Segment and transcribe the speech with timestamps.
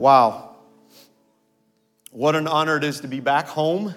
[0.00, 0.56] Wow.
[2.10, 3.94] What an honor it is to be back home.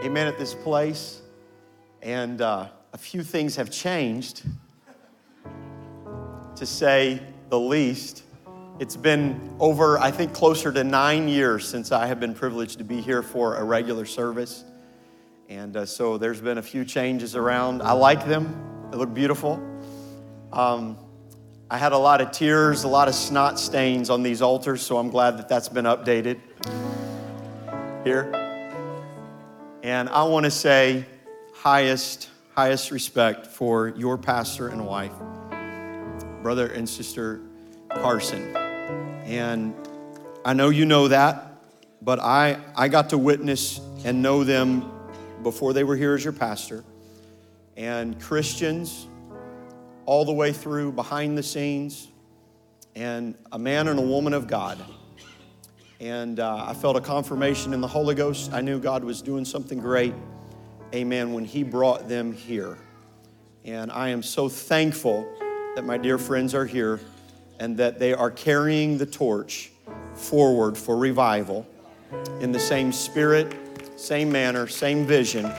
[0.00, 0.26] Amen.
[0.26, 1.22] At this place.
[2.02, 4.42] And uh, a few things have changed,
[6.56, 8.24] to say the least.
[8.80, 12.84] It's been over, I think, closer to nine years since I have been privileged to
[12.84, 14.64] be here for a regular service.
[15.48, 17.82] And uh, so there's been a few changes around.
[17.82, 19.62] I like them, they look beautiful.
[20.52, 20.98] Um,
[21.74, 24.96] I had a lot of tears, a lot of snot stains on these altars, so
[24.96, 26.38] I'm glad that that's been updated
[28.04, 28.30] here.
[29.82, 31.04] And I want to say
[31.52, 35.10] highest, highest respect for your pastor and wife,
[36.44, 37.40] brother and sister
[37.90, 38.56] Carson.
[39.24, 39.74] And
[40.44, 41.58] I know you know that,
[42.00, 44.92] but I, I got to witness and know them
[45.42, 46.84] before they were here as your pastor.
[47.76, 49.08] And Christians,
[50.06, 52.08] all the way through, behind the scenes,
[52.94, 54.78] and a man and a woman of God.
[56.00, 58.52] And uh, I felt a confirmation in the Holy Ghost.
[58.52, 60.14] I knew God was doing something great,
[60.94, 62.78] amen, when He brought them here.
[63.64, 65.26] And I am so thankful
[65.74, 67.00] that my dear friends are here
[67.58, 69.72] and that they are carrying the torch
[70.14, 71.66] forward for revival
[72.40, 73.56] in the same spirit,
[73.96, 75.50] same manner, same vision,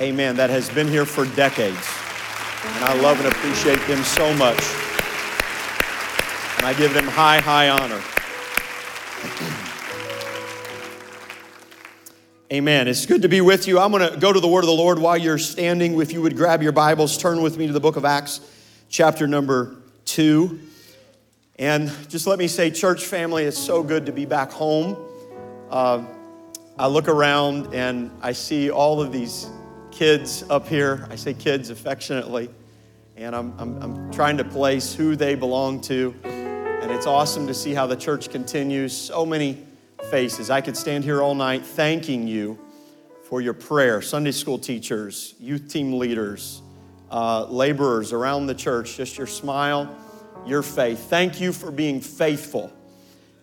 [0.00, 1.86] amen, that has been here for decades.
[2.64, 4.58] And I love and appreciate them so much.
[6.58, 8.02] And I give them high, high honor.
[12.52, 12.88] Amen.
[12.88, 13.78] It's good to be with you.
[13.78, 16.00] I'm going to go to the word of the Lord while you're standing.
[16.00, 18.40] If you would grab your Bibles, turn with me to the book of Acts,
[18.88, 20.58] chapter number two.
[21.60, 24.96] And just let me say, church family, it's so good to be back home.
[25.70, 26.04] Uh,
[26.78, 29.48] I look around and I see all of these
[29.98, 31.08] kids up here.
[31.10, 32.48] I say kids affectionately.
[33.16, 36.14] And I'm, I'm, I'm trying to place who they belong to.
[36.22, 38.96] And it's awesome to see how the church continues.
[38.96, 39.66] So many
[40.08, 40.50] faces.
[40.50, 42.60] I could stand here all night thanking you
[43.24, 44.00] for your prayer.
[44.00, 46.62] Sunday school teachers, youth team leaders,
[47.10, 49.92] uh, laborers around the church, just your smile,
[50.46, 51.10] your faith.
[51.10, 52.72] Thank you for being faithful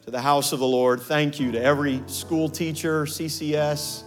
[0.05, 1.01] to the house of the Lord.
[1.01, 4.04] Thank you to every school teacher, CCS,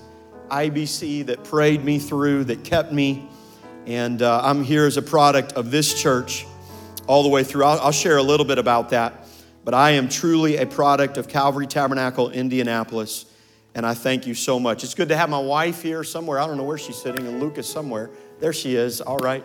[0.48, 3.28] IBC that prayed me through, that kept me.
[3.86, 6.46] And uh, I'm here as a product of this church
[7.06, 7.64] all the way through.
[7.64, 9.26] I'll, I'll share a little bit about that.
[9.64, 13.26] But I am truly a product of Calvary Tabernacle, Indianapolis.
[13.74, 14.84] And I thank you so much.
[14.84, 16.38] It's good to have my wife here somewhere.
[16.38, 18.10] I don't know where she's sitting, and Lucas somewhere.
[18.40, 19.00] There she is.
[19.00, 19.44] All right.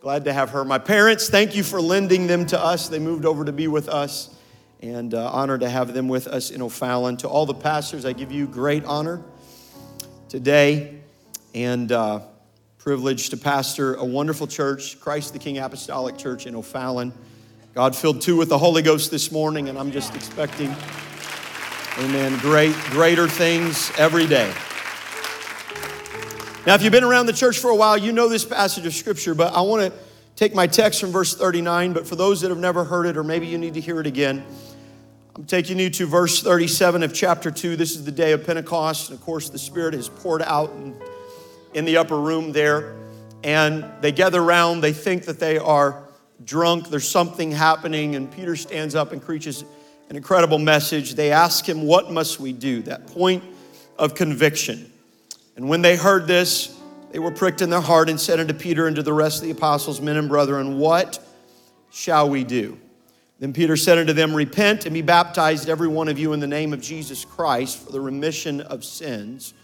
[0.00, 0.64] Glad to have her.
[0.64, 2.88] My parents, thank you for lending them to us.
[2.88, 4.36] They moved over to be with us,
[4.80, 7.16] and uh, honored to have them with us in O'Fallon.
[7.18, 9.22] To all the pastors, I give you great honor
[10.34, 10.92] today
[11.54, 12.18] and uh,
[12.78, 17.12] privileged to pastor a wonderful church, Christ the King Apostolic Church in O'Fallon.
[17.72, 20.74] God filled two with the Holy Ghost this morning, and I'm just expecting,
[22.00, 24.52] amen, great, greater things every day.
[26.66, 28.92] Now, if you've been around the church for a while, you know this passage of
[28.92, 29.96] Scripture, but I want to
[30.34, 31.92] take my text from verse 39.
[31.92, 34.06] But for those that have never heard it, or maybe you need to hear it
[34.08, 34.44] again,
[35.36, 37.74] I'm taking you to verse 37 of chapter 2.
[37.74, 39.10] This is the day of Pentecost.
[39.10, 40.94] And of course, the Spirit is poured out in,
[41.74, 42.94] in the upper room there.
[43.42, 44.80] And they gather around.
[44.80, 46.04] They think that they are
[46.44, 46.88] drunk.
[46.88, 48.14] There's something happening.
[48.14, 49.64] And Peter stands up and preaches
[50.08, 51.16] an incredible message.
[51.16, 52.82] They ask him, What must we do?
[52.82, 53.42] That point
[53.98, 54.92] of conviction.
[55.56, 56.78] And when they heard this,
[57.10, 59.46] they were pricked in their heart and said unto Peter and to the rest of
[59.46, 61.18] the apostles, men and brethren, What
[61.90, 62.78] shall we do?
[63.40, 66.46] Then Peter said unto them, Repent and be baptized, every one of you, in the
[66.46, 69.54] name of Jesus Christ for the remission of sins,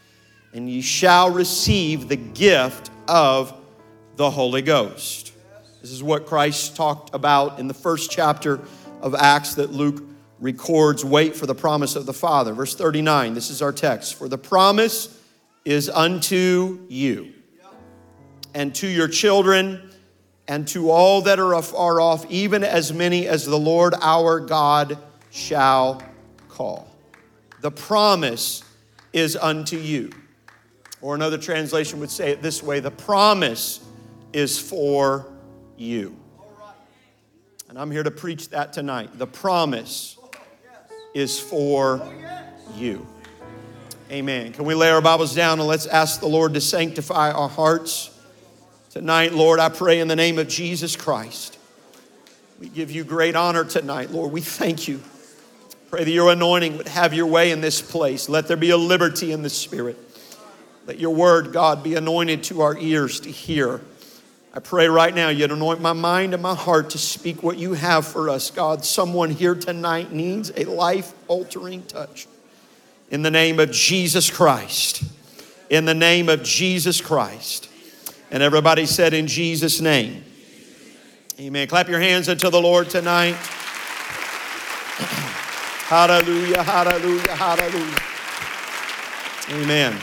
[0.53, 3.55] and ye shall receive the gift of
[4.17, 5.33] the Holy Ghost.
[5.81, 8.61] This is what Christ talked about in the first chapter
[9.01, 10.03] of Acts that Luke
[10.41, 11.05] records.
[11.05, 12.53] Wait for the promise of the Father.
[12.53, 14.17] Verse 39, this is our text.
[14.17, 15.17] For the promise
[15.65, 17.33] is unto you
[18.55, 19.90] and to your children
[20.51, 24.99] and to all that are afar off, even as many as the Lord our God
[25.31, 26.03] shall
[26.49, 26.93] call.
[27.61, 28.65] The promise
[29.13, 30.11] is unto you.
[31.01, 33.79] Or another translation would say it this way the promise
[34.33, 35.33] is for
[35.77, 36.17] you.
[37.69, 39.17] And I'm here to preach that tonight.
[39.17, 40.19] The promise
[41.15, 42.13] is for
[42.75, 43.07] you.
[44.11, 44.53] Amen.
[44.53, 48.10] Can we lay our Bibles down and let's ask the Lord to sanctify our hearts
[48.91, 49.61] tonight, Lord?
[49.61, 51.59] I pray in the name of Jesus Christ.
[52.59, 54.33] We give you great honor tonight, Lord.
[54.33, 55.01] We thank you.
[55.91, 58.29] Pray that your anointing would have your way in this place.
[58.29, 59.97] Let there be a liberty in the Spirit.
[60.87, 63.81] Let your word, God, be anointed to our ears to hear.
[64.53, 67.75] I pray right now you'd anoint my mind and my heart to speak what you
[67.75, 68.85] have for us, God.
[68.85, 72.27] Someone here tonight needs a life altering touch.
[73.11, 75.05] In the name of Jesus Christ.
[75.71, 77.70] In the name of Jesus Christ.
[78.31, 80.25] And everybody said, In Jesus' name.
[81.39, 81.69] Amen.
[81.69, 83.33] Clap your hands unto the Lord tonight.
[85.89, 87.97] hallelujah, hallelujah, hallelujah.
[89.51, 89.99] Amen.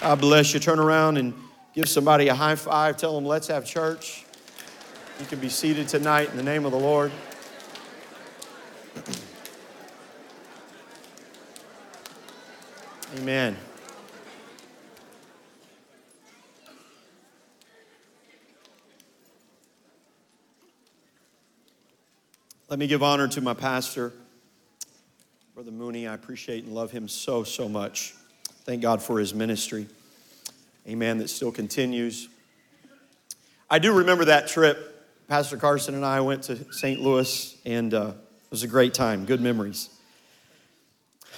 [0.00, 0.60] God bless you.
[0.60, 1.34] Turn around and
[1.74, 2.96] give somebody a high five.
[2.96, 4.24] Tell them, let's have church.
[5.20, 7.12] You can be seated tonight in the name of the Lord.
[13.18, 13.56] Amen.
[22.74, 24.12] Let me give honor to my pastor,
[25.54, 26.08] Brother Mooney.
[26.08, 28.16] I appreciate and love him so, so much.
[28.64, 29.86] Thank God for his ministry.
[30.88, 31.18] Amen.
[31.18, 32.28] That still continues.
[33.70, 35.06] I do remember that trip.
[35.28, 37.00] Pastor Carson and I went to St.
[37.00, 39.24] Louis, and uh, it was a great time.
[39.24, 39.88] Good memories.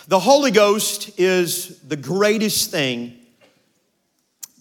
[0.08, 3.12] The Holy Ghost is the greatest thing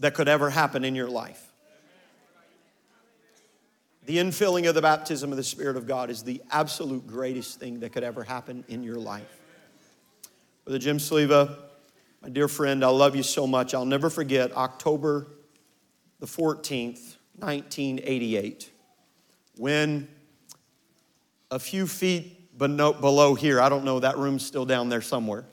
[0.02, 1.45] that could ever happen in your life.
[4.06, 7.80] The infilling of the baptism of the Spirit of God is the absolute greatest thing
[7.80, 9.42] that could ever happen in your life.
[10.64, 11.58] Brother Jim Sleva,
[12.22, 13.74] my dear friend, I love you so much.
[13.74, 15.28] I'll never forget October
[16.20, 18.70] the 14th, 1988,
[19.58, 20.08] when
[21.50, 23.60] a few feet below here.
[23.60, 25.46] I don't know, that room's still down there somewhere.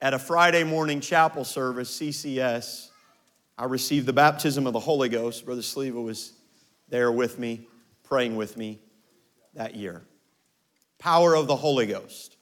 [0.00, 2.88] At a Friday morning chapel service, CCS,
[3.58, 5.44] I received the baptism of the Holy Ghost.
[5.44, 6.32] Brother Sleva was
[6.88, 7.66] there with me,
[8.04, 8.78] praying with me
[9.54, 10.02] that year.
[10.98, 12.36] Power of the Holy Ghost.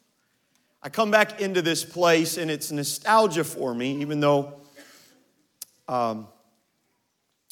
[0.83, 4.55] I come back into this place and it's nostalgia for me, even though
[5.89, 6.29] um,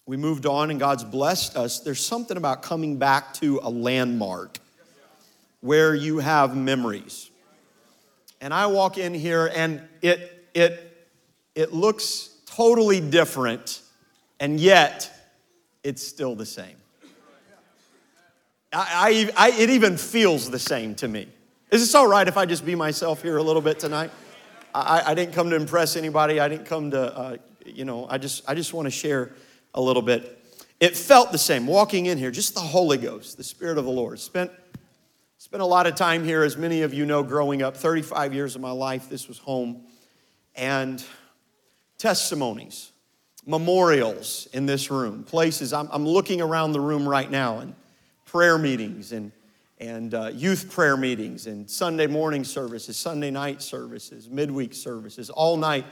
[0.06, 1.80] we moved on and God's blessed us.
[1.80, 4.58] There's something about coming back to a landmark
[5.60, 7.30] where you have memories.
[8.40, 11.08] And I walk in here and it, it,
[11.54, 13.80] it looks totally different,
[14.38, 15.10] and yet
[15.82, 16.76] it's still the same.
[18.74, 21.28] I, I, I, it even feels the same to me.
[21.70, 24.10] Is this all right if I just be myself here a little bit tonight?
[24.74, 26.40] I, I didn't come to impress anybody.
[26.40, 29.32] I didn't come to, uh, you know, I just, I just want to share
[29.74, 30.40] a little bit.
[30.80, 33.90] It felt the same walking in here, just the Holy Ghost, the Spirit of the
[33.90, 34.18] Lord.
[34.18, 34.50] Spent
[35.44, 37.76] Spent a lot of time here, as many of you know, growing up.
[37.76, 39.82] 35 years of my life, this was home.
[40.56, 41.04] And
[41.98, 42.92] testimonies,
[43.44, 45.74] memorials in this room, places.
[45.74, 47.74] I'm, I'm looking around the room right now, and
[48.34, 49.30] prayer meetings, and,
[49.78, 55.56] and uh, youth prayer meetings, and Sunday morning services, Sunday night services, midweek services, all
[55.56, 55.84] night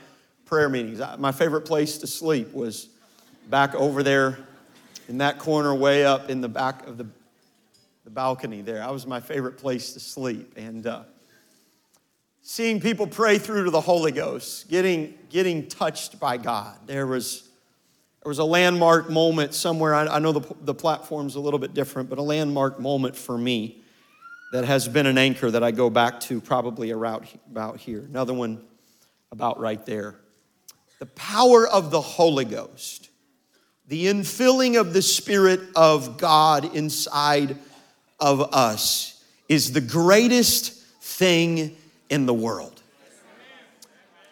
[0.43, 0.99] prayer meetings.
[1.19, 2.89] My favorite place to sleep was
[3.49, 4.39] back over there
[5.07, 7.07] in that corner, way up in the back of the
[8.03, 8.79] the balcony there.
[8.79, 10.57] That was my favorite place to sleep.
[10.57, 11.03] And uh,
[12.41, 16.77] seeing people pray through to the Holy Ghost, getting, getting touched by God.
[16.87, 17.47] There was,
[18.23, 19.93] there was a landmark moment somewhere.
[19.93, 23.37] I, I know the, the platform's a little bit different, but a landmark moment for
[23.37, 23.81] me
[24.53, 27.99] that has been an anchor that I go back to probably around, about here.
[27.99, 28.63] Another one
[29.33, 30.15] about right there.
[30.99, 33.09] The power of the Holy Ghost,
[33.89, 37.57] the infilling of the Spirit of God inside
[38.21, 41.75] of us is the greatest thing
[42.09, 42.82] in the world.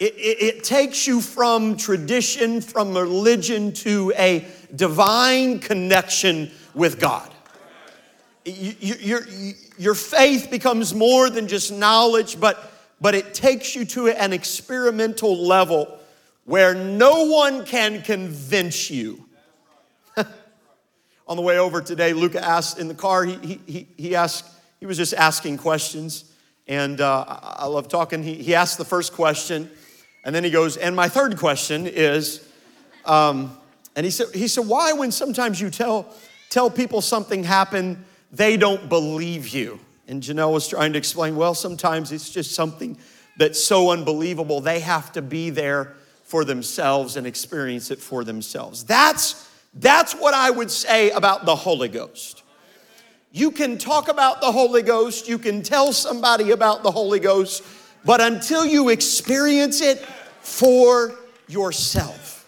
[0.02, 7.32] It, it, it, takes you from tradition, from religion, to a divine connection with God.
[8.44, 9.22] You, you, your,
[9.78, 15.38] your faith becomes more than just knowledge, but, but it takes you to an experimental
[15.38, 16.00] level
[16.46, 19.24] where no one can convince you
[21.28, 24.88] on the way over today, Luca asked in the car, he, he, he asked, he
[24.88, 26.26] was just asking questions.
[26.68, 28.24] And uh, I love talking.
[28.24, 29.70] He, he asked the first question,
[30.24, 32.48] and then he goes, and my third question is,
[33.06, 33.58] um,
[33.96, 36.14] and he said, he said, why when sometimes you tell,
[36.50, 39.80] tell people something happened, they don't believe you?
[40.08, 42.98] And Janelle was trying to explain, well, sometimes it's just something
[43.38, 48.84] that's so unbelievable, they have to be there for themselves and experience it for themselves.
[48.84, 52.44] That's that's what I would say about the Holy Ghost.
[53.32, 57.64] You can talk about the Holy Ghost, you can tell somebody about the Holy Ghost,
[58.04, 60.00] but until you experience it
[60.42, 61.16] for
[61.48, 62.48] yourself,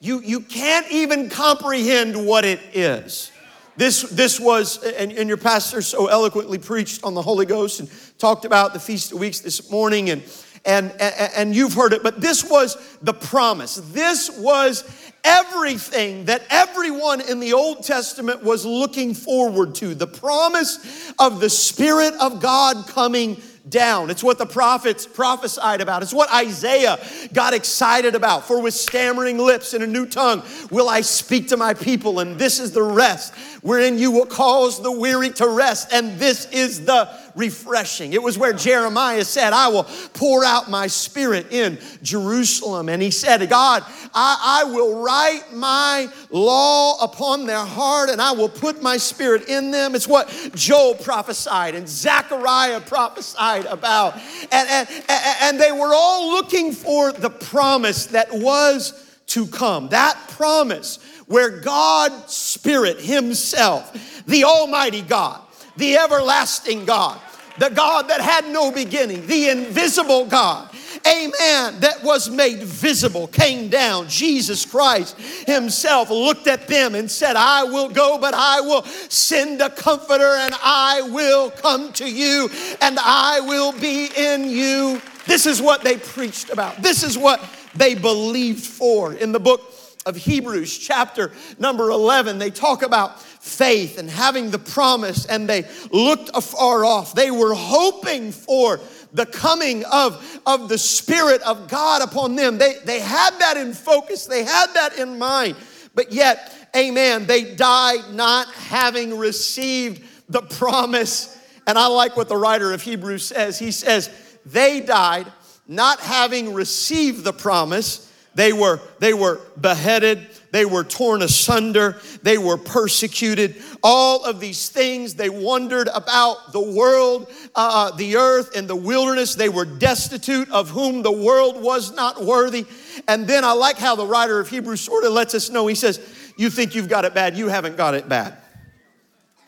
[0.00, 3.32] you, you can't even comprehend what it is.
[3.76, 7.90] This, this was, and, and your pastor so eloquently preached on the Holy Ghost and
[8.18, 10.22] talked about the Feast of Weeks this morning, and,
[10.64, 13.76] and, and you've heard it, but this was the promise.
[13.92, 14.84] This was
[15.24, 21.50] everything that everyone in the Old Testament was looking forward to the promise of the
[21.50, 24.10] Spirit of God coming down.
[24.10, 26.02] It's what the prophets prophesied about.
[26.02, 26.98] It's what Isaiah
[27.32, 28.46] got excited about.
[28.46, 32.38] For with stammering lips and a new tongue will I speak to my people, and
[32.38, 36.84] this is the rest wherein you will cause the weary to rest, and this is
[36.84, 38.14] the refreshing.
[38.14, 42.88] It was where Jeremiah said, I will pour out my spirit in Jerusalem.
[42.88, 48.32] And he said, God, I, I will write my law upon their heart and I
[48.32, 49.94] will put my spirit in them.
[49.94, 54.16] It's what Joel prophesied and Zechariah prophesied about.
[54.50, 59.88] And, and, and they were all looking for the promise that was to come.
[59.90, 65.42] That promise where God's Spirit Himself, the Almighty God,
[65.76, 67.20] the everlasting God,
[67.58, 70.70] the God that had no beginning, the invisible God,
[71.06, 74.08] amen, that was made visible, came down.
[74.08, 79.60] Jesus Christ Himself looked at them and said, I will go, but I will send
[79.60, 82.48] a comforter, and I will come to you,
[82.80, 85.00] and I will be in you.
[85.26, 86.82] This is what they preached about.
[86.82, 87.42] This is what
[87.74, 89.12] they believed for.
[89.12, 89.72] In the book
[90.06, 95.64] of Hebrews, chapter number 11, they talk about faith and having the promise, and they
[95.90, 97.14] looked afar off.
[97.14, 98.80] They were hoping for
[99.12, 102.58] the coming of, of the Spirit of God upon them.
[102.58, 105.56] They, they had that in focus, they had that in mind,
[105.94, 111.38] but yet, amen, they died not having received the promise.
[111.66, 113.58] And I like what the writer of Hebrews says.
[113.58, 114.10] He says,
[114.44, 115.26] They died
[115.66, 118.12] not having received the promise.
[118.34, 120.26] They were, they were beheaded,
[120.56, 123.62] they were torn asunder, they were persecuted.
[123.82, 128.74] All of these things, they wandered about the world, uh, uh, the earth, and the
[128.74, 129.34] wilderness.
[129.34, 132.64] They were destitute, of whom the world was not worthy.
[133.06, 135.66] And then I like how the writer of Hebrews sort of lets us know.
[135.66, 136.00] He says,
[136.38, 138.38] You think you've got it bad, you haven't got it bad.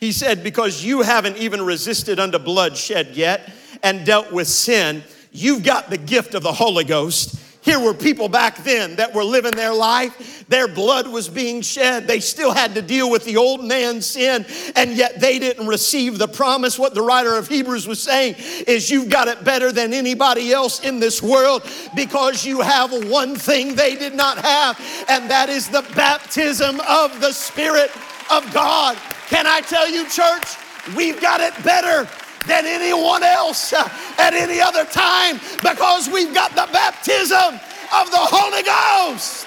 [0.01, 3.51] He said, Because you haven't even resisted unto bloodshed yet
[3.83, 8.31] and dealt with sin, you've got the gift of the Holy Ghost here were people
[8.31, 10.47] back then that were living their life.
[10.49, 12.07] Their blood was being shed.
[12.07, 16.17] They still had to deal with the old man's sin, and yet they didn't receive
[16.17, 16.79] the promise.
[16.79, 20.81] What the writer of Hebrews was saying is, You've got it better than anybody else
[20.81, 21.63] in this world
[21.95, 27.21] because you have one thing they did not have, and that is the baptism of
[27.21, 27.91] the Spirit
[28.31, 28.97] of God.
[29.29, 30.57] Can I tell you, church,
[30.97, 32.09] we've got it better
[32.47, 33.73] than anyone else
[34.19, 37.55] at any other time because we've got the baptism
[37.95, 39.47] of the Holy Ghost.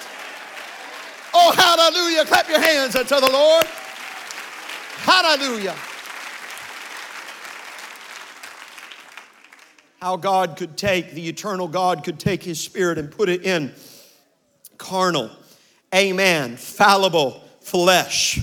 [1.34, 2.26] Oh, hallelujah.
[2.26, 3.66] Clap your hands unto the Lord.
[5.04, 5.76] Hallelujah.
[10.02, 13.72] How God could take, the eternal God could take his spirit and put it in
[14.78, 15.30] carnal,
[15.94, 18.40] amen, fallible flesh.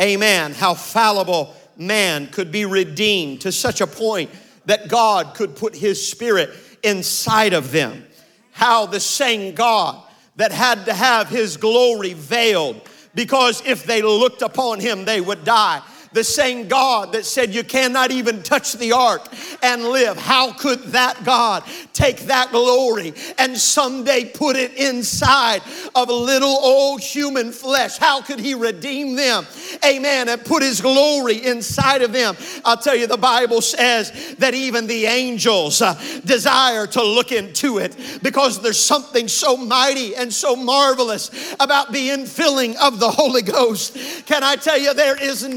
[0.00, 0.52] Amen.
[0.52, 1.54] How fallible
[1.86, 4.30] man could be redeemed to such a point
[4.66, 6.50] that God could put his spirit
[6.82, 8.04] inside of them.
[8.52, 10.02] How the same God
[10.36, 12.80] that had to have his glory veiled
[13.14, 17.64] because if they looked upon him, they would die the same God that said you
[17.64, 19.26] cannot even touch the ark
[19.62, 20.16] and live.
[20.16, 25.62] How could that God take that glory and someday put it inside
[25.94, 27.98] of little old human flesh?
[27.98, 29.46] How could He redeem them?
[29.84, 30.28] Amen.
[30.28, 32.36] And put His glory inside of them.
[32.64, 37.78] I'll tell you, the Bible says that even the angels uh, desire to look into
[37.78, 43.42] it because there's something so mighty and so marvelous about the infilling of the Holy
[43.42, 43.96] Ghost.
[44.26, 45.48] Can I tell you, there is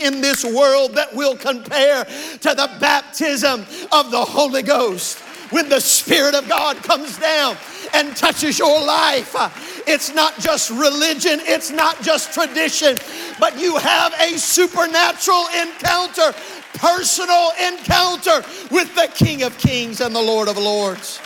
[0.00, 3.60] in this world that will compare to the baptism
[3.92, 5.18] of the Holy Ghost.
[5.50, 7.56] When the Spirit of God comes down
[7.94, 9.48] and touches your life, uh,
[9.86, 12.96] it's not just religion, it's not just tradition,
[13.38, 16.34] but you have a supernatural encounter,
[16.74, 21.20] personal encounter with the King of Kings and the Lord of Lords.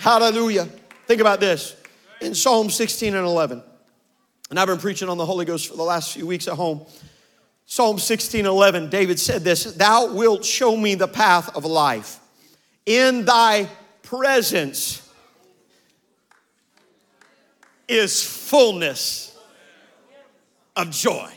[0.00, 0.66] Hallelujah.
[1.06, 1.76] Think about this
[2.20, 3.62] in Psalm 16 and 11.
[4.50, 6.84] And I've been preaching on the Holy Ghost for the last few weeks at home.
[7.66, 12.18] Psalm 16 11, David said this Thou wilt show me the path of life.
[12.84, 13.68] In thy
[14.02, 15.08] presence
[17.88, 19.36] is fullness
[20.74, 21.30] of joy.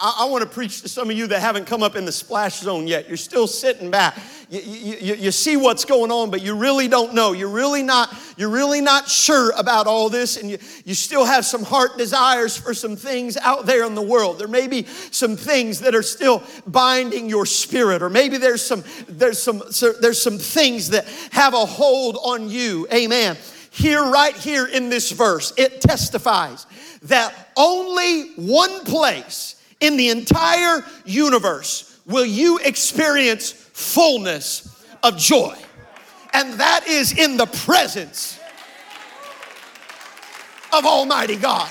[0.00, 2.12] I, I want to preach to some of you that haven't come up in the
[2.12, 3.08] splash zone yet.
[3.08, 4.18] You're still sitting back.
[4.50, 7.32] You, you, you, see what's going on, but you really don't know.
[7.32, 11.44] You're really not, you're really not sure about all this, and you, you still have
[11.44, 14.38] some heart desires for some things out there in the world.
[14.38, 18.84] There may be some things that are still binding your spirit, or maybe there's some
[19.06, 19.62] there's some
[20.00, 22.86] there's some things that have a hold on you.
[22.90, 23.36] Amen.
[23.70, 26.66] Here, right here in this verse, it testifies
[27.02, 35.56] that only one place in the entire universe will you experience fullness of joy.
[36.32, 38.38] And that is in the presence
[40.72, 41.70] of Almighty God.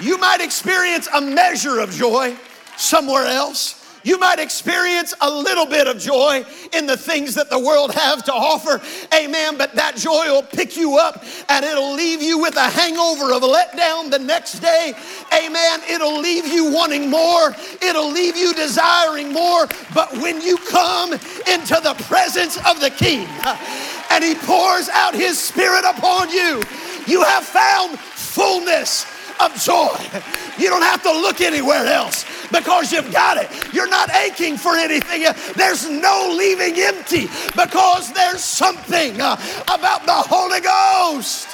[0.00, 2.36] You might experience a measure of joy
[2.76, 6.44] somewhere else, you might experience a little bit of joy
[6.74, 8.80] in the things that the world have to offer.
[9.14, 9.56] Amen.
[9.56, 13.42] But that joy will pick you up and it'll leave you with a hangover of
[13.42, 14.92] a letdown the next day.
[15.32, 15.80] Amen.
[15.88, 17.54] It'll leave you wanting more.
[17.82, 19.66] It'll leave you desiring more.
[19.94, 23.26] But when you come into the presence of the King
[24.10, 26.62] and He pours out His Spirit upon you,
[27.06, 29.06] you have found fullness
[29.40, 29.96] of joy.
[30.58, 33.48] You don't have to look anywhere else because you've got it.
[33.72, 35.24] You're not aching for anything.
[35.54, 41.48] There's no leaving empty because there's something uh, about the Holy Ghost.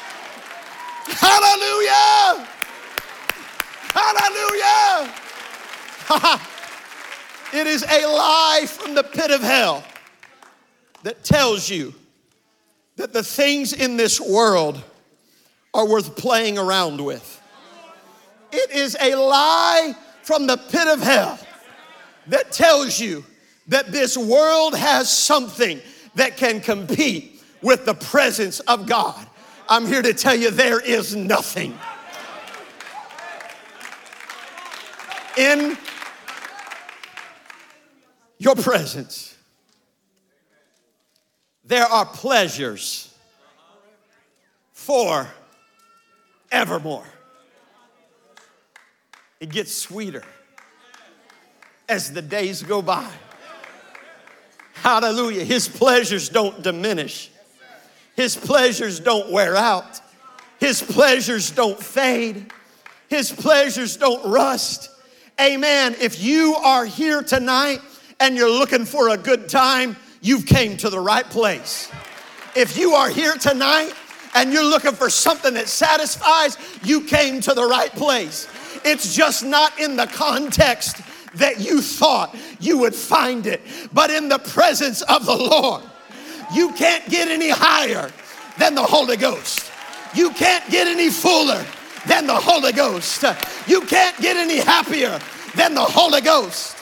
[1.06, 2.46] Hallelujah!
[3.92, 5.12] Hallelujah!
[7.52, 9.84] it is a lie from the pit of hell
[11.02, 11.94] that tells you
[12.96, 14.82] that the things in this world
[15.72, 17.40] are worth playing around with.
[18.52, 19.94] It is a lie
[20.30, 21.36] from the pit of hell
[22.28, 23.24] that tells you
[23.66, 25.80] that this world has something
[26.14, 29.26] that can compete with the presence of God.
[29.68, 31.76] I'm here to tell you there is nothing.
[35.36, 35.76] In
[38.38, 39.36] your presence,
[41.64, 43.12] there are pleasures
[44.70, 45.26] for
[46.52, 47.06] evermore.
[49.40, 50.22] It gets sweeter
[51.88, 53.10] as the days go by.
[54.74, 55.44] Hallelujah.
[55.44, 57.30] His pleasures don't diminish,
[58.16, 60.00] His pleasures don't wear out,
[60.58, 62.52] His pleasures don't fade,
[63.08, 64.90] His pleasures don't rust.
[65.40, 65.96] Amen.
[65.98, 67.80] If you are here tonight
[68.20, 71.90] and you're looking for a good time, you've came to the right place.
[72.54, 73.94] If you are here tonight
[74.34, 78.46] and you're looking for something that satisfies, you came to the right place.
[78.84, 81.00] It's just not in the context
[81.34, 83.60] that you thought you would find it,
[83.92, 85.82] but in the presence of the Lord.
[86.52, 88.10] You can't get any higher
[88.58, 89.70] than the Holy Ghost.
[90.14, 91.64] You can't get any fuller
[92.06, 93.24] than the Holy Ghost.
[93.66, 95.20] You can't get any happier
[95.54, 96.76] than the Holy Ghost.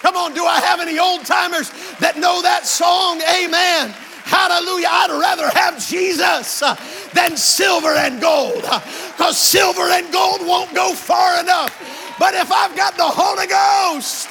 [0.00, 3.20] Come on, do I have any old timers that know that song?
[3.20, 3.92] Amen.
[4.28, 4.88] Hallelujah.
[4.90, 6.76] I'd rather have Jesus uh,
[7.14, 11.72] than silver and gold because uh, silver and gold won't go far enough.
[12.18, 14.28] But if I've got the Holy Ghost,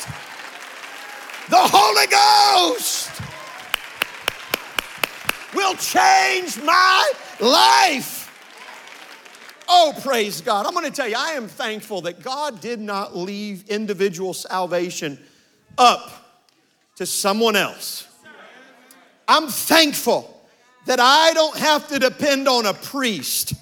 [1.49, 3.09] the Holy Ghost
[5.55, 8.31] will change my life.
[9.67, 10.67] Oh, praise God.
[10.67, 15.17] I'm going to tell you, I am thankful that God did not leave individual salvation
[15.75, 16.11] up
[16.97, 18.06] to someone else.
[19.27, 20.33] I'm thankful
[20.85, 23.53] that I don't have to depend on a priest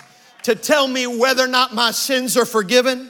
[0.44, 3.10] to tell me whether or not my sins are forgiven.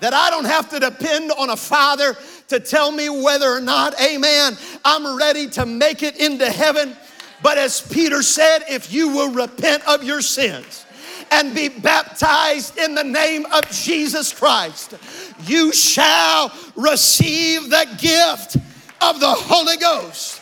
[0.00, 2.16] That I don't have to depend on a father
[2.48, 6.96] to tell me whether or not, amen, I'm ready to make it into heaven.
[7.42, 10.86] But as Peter said, if you will repent of your sins
[11.30, 14.94] and be baptized in the name of Jesus Christ,
[15.46, 18.56] you shall receive the gift
[19.00, 20.41] of the Holy Ghost.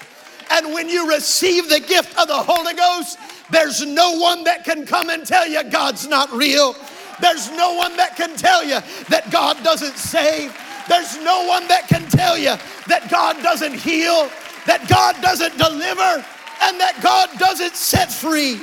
[0.51, 3.19] And when you receive the gift of the Holy Ghost,
[3.51, 6.75] there's no one that can come and tell you God's not real.
[7.21, 10.57] There's no one that can tell you that God doesn't save.
[10.89, 12.57] There's no one that can tell you
[12.89, 14.29] that God doesn't heal,
[14.67, 16.25] that God doesn't deliver,
[16.63, 18.61] and that God doesn't set free.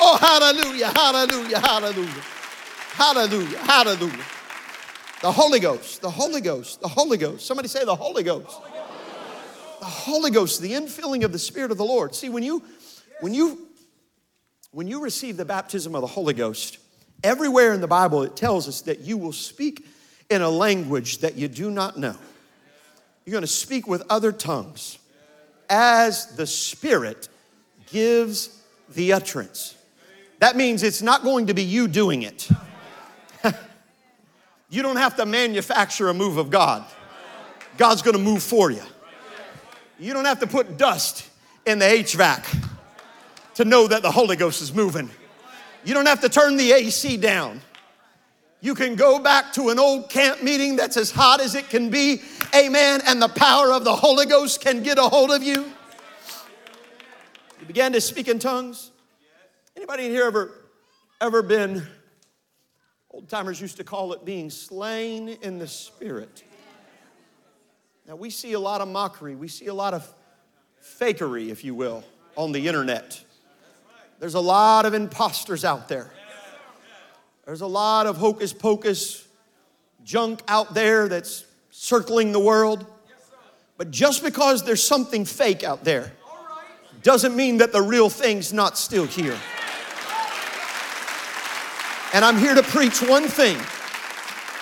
[0.00, 2.22] Oh, hallelujah, hallelujah, hallelujah,
[2.94, 4.24] hallelujah, hallelujah.
[5.20, 7.46] The Holy Ghost, the Holy Ghost, the Holy Ghost.
[7.46, 8.58] Somebody say the Holy Ghost
[9.80, 12.14] the Holy Ghost, the infilling of the Spirit of the Lord.
[12.14, 12.62] See, when you
[13.20, 13.68] when you
[14.70, 16.78] when you receive the baptism of the Holy Ghost,
[17.22, 19.86] everywhere in the Bible it tells us that you will speak
[20.30, 22.16] in a language that you do not know.
[23.24, 24.98] You're going to speak with other tongues
[25.70, 27.28] as the Spirit
[27.86, 28.60] gives
[28.94, 29.76] the utterance.
[30.40, 32.48] That means it's not going to be you doing it.
[34.70, 36.84] You don't have to manufacture a move of God.
[37.78, 38.82] God's gonna move for you.
[39.98, 41.28] You don't have to put dust
[41.66, 42.68] in the HVAC
[43.54, 45.10] to know that the Holy Ghost is moving.
[45.84, 47.60] You don't have to turn the AC down.
[48.60, 51.90] You can go back to an old camp meeting that's as hot as it can
[51.90, 52.22] be,
[52.54, 55.70] amen, and the power of the Holy Ghost can get a hold of you.
[57.60, 58.90] You began to speak in tongues.
[59.76, 60.50] Anybody in here ever
[61.20, 61.86] ever been
[63.10, 66.42] old timers used to call it being slain in the spirit?
[68.06, 70.06] Now we see a lot of mockery, we see a lot of
[70.82, 72.04] fakery, if you will,
[72.36, 73.22] on the internet.
[74.20, 76.10] There's a lot of imposters out there.
[77.46, 79.26] There's a lot of hocus pocus
[80.02, 82.86] junk out there that's circling the world.
[83.76, 86.12] But just because there's something fake out there
[87.02, 89.38] doesn't mean that the real thing's not still here.
[92.12, 93.56] And I'm here to preach one thing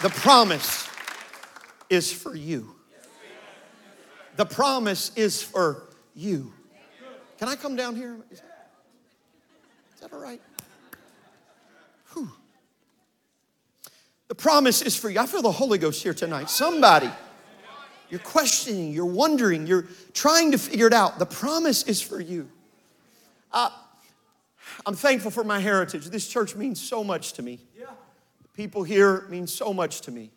[0.02, 0.88] the promise
[1.90, 2.74] is for you.
[4.37, 6.53] The promise is for you.
[7.38, 8.16] Can I come down here?
[8.31, 8.71] Is that,
[9.95, 10.40] is that all right?
[12.12, 12.31] Whew.
[14.29, 15.18] The promise is for you.
[15.18, 16.49] I feel the Holy Ghost here tonight.
[16.49, 17.11] Somebody,
[18.09, 21.18] you're questioning, you're wondering, you're trying to figure it out.
[21.18, 22.49] The promise is for you.
[23.53, 23.71] Uh,
[24.87, 26.07] I'm thankful for my heritage.
[26.07, 27.61] This church means so much to me.
[28.42, 30.31] The people here mean so much to me.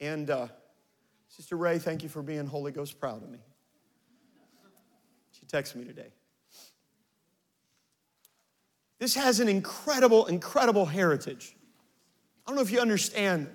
[0.00, 0.48] And uh,
[1.36, 3.38] Sister Ray, thank you for being Holy Ghost proud of me.
[5.32, 6.08] She texted me today.
[8.98, 11.54] This has an incredible, incredible heritage.
[12.46, 13.48] I don't know if you understand.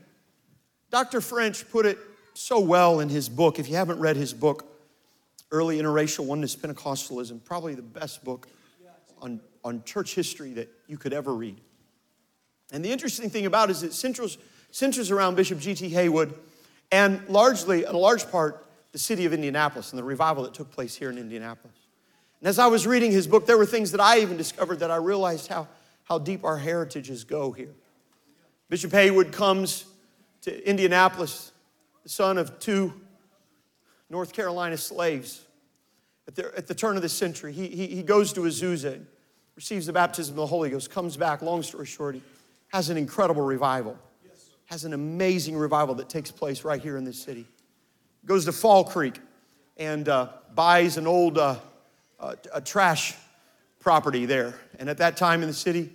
[0.91, 1.22] Dr.
[1.22, 1.98] French put it
[2.36, 3.58] so well in his book.
[3.58, 4.67] If you haven't read his book,
[5.50, 8.48] Early Interracial Oneness Pentecostalism, probably the best book
[9.24, 11.60] on, on church history that you could ever read.
[12.72, 14.38] And the interesting thing about it is it centers,
[14.70, 15.89] centers around Bishop G.T.
[15.89, 16.36] Haywood
[16.92, 20.70] and largely, in a large part, the city of Indianapolis and the revival that took
[20.72, 21.76] place here in Indianapolis.
[22.42, 24.92] And as I was reading his book, there were things that I even discovered that
[24.92, 25.68] I realized how,
[26.04, 27.74] how deep our heritages go here.
[28.70, 29.86] Bishop Haywood comes
[30.42, 31.52] to Indianapolis,
[32.04, 32.94] the son of two
[34.10, 35.46] North Carolina slaves.
[36.28, 39.02] At the, at the turn of the century, he, he, he goes to Azusa,
[39.56, 42.22] receives the baptism of the Holy Ghost, comes back, long story short, he
[42.70, 43.98] has an incredible revival.
[44.72, 47.46] Has an amazing revival that takes place right here in this city.
[48.26, 49.20] Goes to Fall Creek
[49.76, 51.58] and uh, buys an old uh,
[52.18, 53.14] uh, trash
[53.82, 54.54] property there.
[54.80, 55.90] And at that time in the city,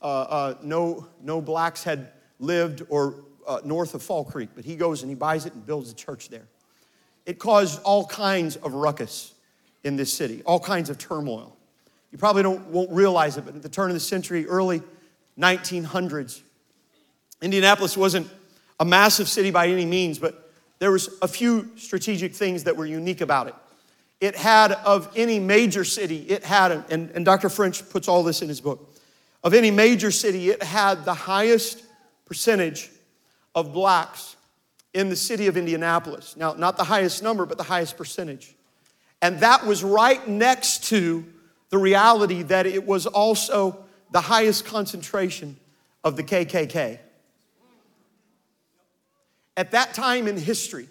[0.00, 3.16] uh, uh, no, no blacks had lived or
[3.46, 5.94] uh, north of Fall Creek, but he goes and he buys it and builds a
[5.94, 6.48] church there.
[7.26, 9.34] It caused all kinds of ruckus
[9.84, 11.54] in this city, all kinds of turmoil.
[12.10, 14.80] You probably don't, won't realize it, but at the turn of the century, early
[15.38, 16.40] 1900s,
[17.42, 18.30] Indianapolis wasn't
[18.80, 22.86] a massive city by any means, but there was a few strategic things that were
[22.86, 23.54] unique about it.
[24.20, 27.48] It had, of any major city, it had, and, and Dr.
[27.48, 28.88] French puts all this in his book,
[29.44, 31.82] of any major city, it had the highest
[32.24, 32.90] percentage
[33.54, 34.36] of blacks
[34.94, 36.36] in the city of Indianapolis.
[36.36, 38.54] Now, not the highest number, but the highest percentage.
[39.20, 41.24] And that was right next to
[41.70, 45.56] the reality that it was also the highest concentration
[46.04, 46.98] of the KKK.
[49.56, 50.88] At that time in history,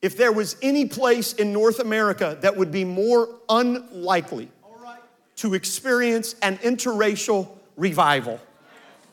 [0.00, 4.50] if there was any place in North America that would be more unlikely
[5.36, 8.40] to experience an interracial revival,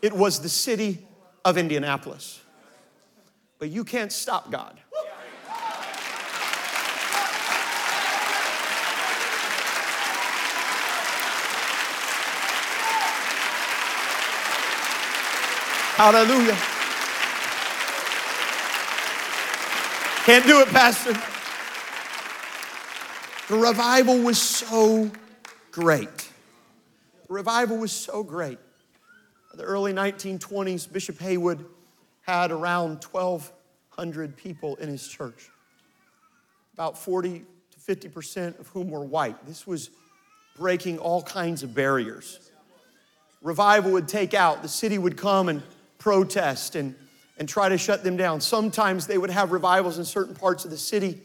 [0.01, 1.05] it was the city
[1.45, 2.41] of Indianapolis.
[3.59, 4.79] But you can't stop God.
[15.95, 16.78] Hallelujah.
[20.29, 21.13] Can't do it, Pastor.
[23.47, 25.09] The revival was so
[25.71, 26.29] great.
[27.27, 28.59] The revival was so great.
[29.55, 31.65] The early 1920s, Bishop Haywood
[32.21, 35.49] had around 1,200 people in his church,
[36.75, 39.47] about 40 to 50% of whom were white.
[39.47, 39.89] This was
[40.55, 42.51] breaking all kinds of barriers.
[43.41, 45.63] Revival would take out, the city would come and
[45.97, 46.93] protest and,
[47.39, 48.41] and try to shut them down.
[48.41, 51.21] Sometimes they would have revivals in certain parts of the city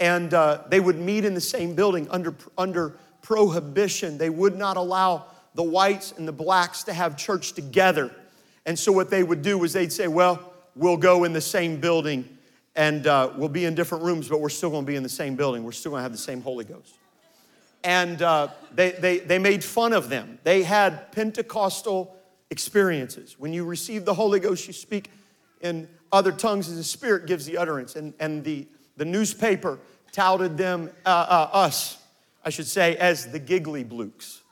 [0.00, 4.16] and uh, they would meet in the same building under, under prohibition.
[4.16, 8.14] They would not allow the whites and the blacks to have church together.
[8.64, 11.80] And so what they would do was they'd say, well, we'll go in the same
[11.80, 12.28] building
[12.76, 15.08] and uh, we'll be in different rooms, but we're still going to be in the
[15.08, 15.64] same building.
[15.64, 16.94] We're still going to have the same Holy Ghost.
[17.82, 20.38] And uh, they, they, they made fun of them.
[20.44, 22.14] They had Pentecostal
[22.50, 23.36] experiences.
[23.36, 25.10] When you receive the Holy Ghost, you speak
[25.60, 27.96] in other tongues as the Spirit gives the utterance.
[27.96, 28.66] And, and the,
[28.96, 29.78] the newspaper
[30.12, 31.98] touted them, uh, uh, us,
[32.44, 34.42] I should say, as the Giggly Blukes.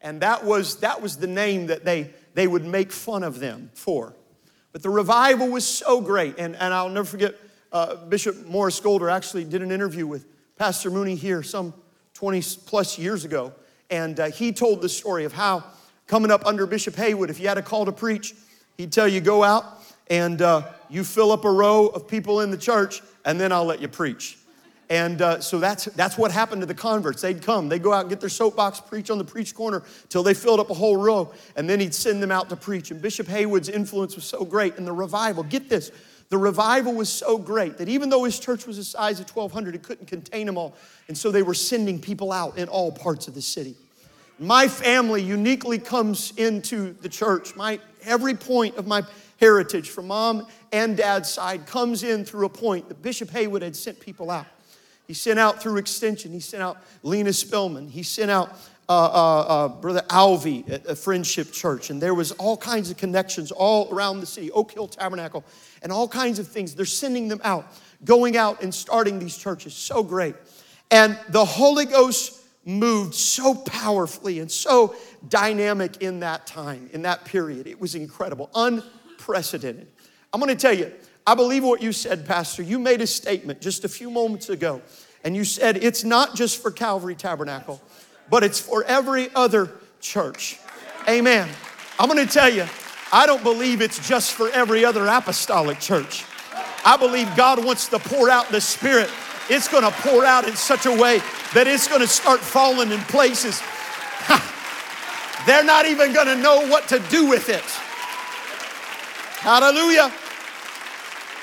[0.00, 3.70] And that was, that was the name that they, they would make fun of them
[3.74, 4.14] for.
[4.72, 6.38] But the revival was so great.
[6.38, 7.34] And, and I'll never forget,
[7.72, 11.72] uh, Bishop Morris Golder actually did an interview with Pastor Mooney here some
[12.14, 13.52] 20 plus years ago.
[13.90, 15.64] And uh, he told the story of how
[16.06, 18.34] coming up under Bishop Haywood, if you had a call to preach,
[18.76, 22.50] he'd tell you, go out and uh, you fill up a row of people in
[22.50, 24.38] the church, and then I'll let you preach.
[24.90, 27.22] And uh, so that's, that's what happened to the converts.
[27.22, 30.22] They'd come, they'd go out and get their soapbox, preach on the preach corner till
[30.22, 32.90] they filled up a whole row, and then he'd send them out to preach.
[32.90, 34.76] And Bishop Haywood's influence was so great.
[34.76, 35.90] And the revival, get this,
[36.28, 39.74] the revival was so great that even though his church was the size of 1,200,
[39.74, 40.74] it couldn't contain them all.
[41.08, 43.76] And so they were sending people out in all parts of the city.
[44.38, 47.54] My family uniquely comes into the church.
[47.54, 49.02] My every point of my
[49.44, 53.76] heritage from mom and dad's side comes in through a point that Bishop Haywood had
[53.76, 54.46] sent people out.
[55.06, 56.32] He sent out through extension.
[56.32, 57.90] He sent out Lena Spillman.
[57.90, 58.56] He sent out
[58.88, 61.90] uh, uh, uh, Brother Alvey at a Friendship Church.
[61.90, 65.44] And there was all kinds of connections all around the city, Oak Hill Tabernacle,
[65.82, 66.74] and all kinds of things.
[66.74, 67.66] They're sending them out,
[68.02, 69.74] going out and starting these churches.
[69.74, 70.36] So great.
[70.90, 74.96] And the Holy Ghost moved so powerfully and so
[75.28, 77.66] dynamic in that time, in that period.
[77.66, 78.48] It was incredible,
[79.24, 79.86] unprecedented.
[80.32, 80.92] I'm gonna tell you,
[81.26, 82.62] I believe what you said, Pastor.
[82.62, 84.82] You made a statement just a few moments ago,
[85.22, 87.80] and you said it's not just for Calvary Tabernacle,
[88.28, 90.58] but it's for every other church.
[91.08, 91.48] Amen.
[91.98, 92.66] I'm gonna tell you,
[93.12, 96.24] I don't believe it's just for every other apostolic church.
[96.84, 99.08] I believe God wants to pour out the Spirit.
[99.48, 101.22] It's gonna pour out in such a way
[101.54, 103.62] that it's gonna start falling in places.
[105.46, 107.64] They're not even gonna know what to do with it.
[109.44, 110.08] Hallelujah.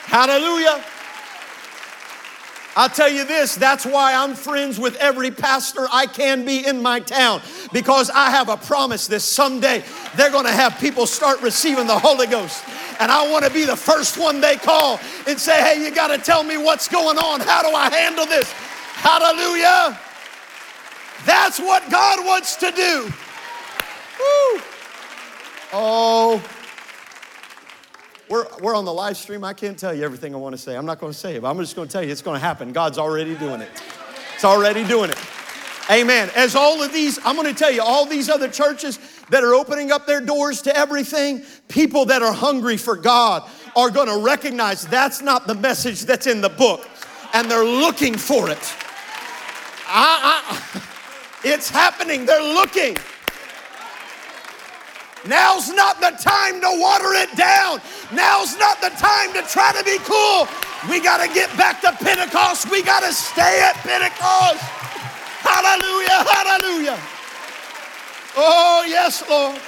[0.06, 0.84] Hallelujah.
[2.76, 6.82] I'll tell you this, that's why I'm friends with every pastor I can be in
[6.82, 9.84] my town because I have a promise this someday
[10.16, 12.64] they're going to have people start receiving the Holy Ghost.
[13.00, 16.08] And I want to be the first one they call and say, hey, you got
[16.08, 17.40] to tell me what's going on.
[17.40, 18.52] How do I handle this?
[18.96, 20.00] Hallelujah.
[21.26, 23.12] That's what God wants to do.
[24.18, 24.62] Woo.
[25.72, 26.44] Oh,
[28.32, 29.44] we're, we're on the live stream.
[29.44, 30.78] I can't tell you everything I want to say.
[30.78, 32.40] I'm not going to say it, but I'm just going to tell you it's going
[32.40, 32.72] to happen.
[32.72, 33.70] God's already doing it.
[34.36, 35.20] It's already doing it.
[35.92, 36.32] Amen.
[36.34, 39.54] As all of these, I'm going to tell you, all these other churches that are
[39.54, 44.24] opening up their doors to everything, people that are hungry for God are going to
[44.26, 46.88] recognize that's not the message that's in the book,
[47.34, 48.76] and they're looking for it.
[49.88, 50.82] I, I,
[51.44, 52.26] it's happening.
[52.26, 52.96] They're looking.
[55.28, 57.80] Now's not the time to water it down.
[58.12, 60.48] Now's not the time to try to be cool.
[60.90, 62.72] We got to get back to Pentecost.
[62.72, 64.64] We got to stay at Pentecost.
[65.42, 67.00] Hallelujah, hallelujah.
[68.36, 69.60] Oh, yes, Lord.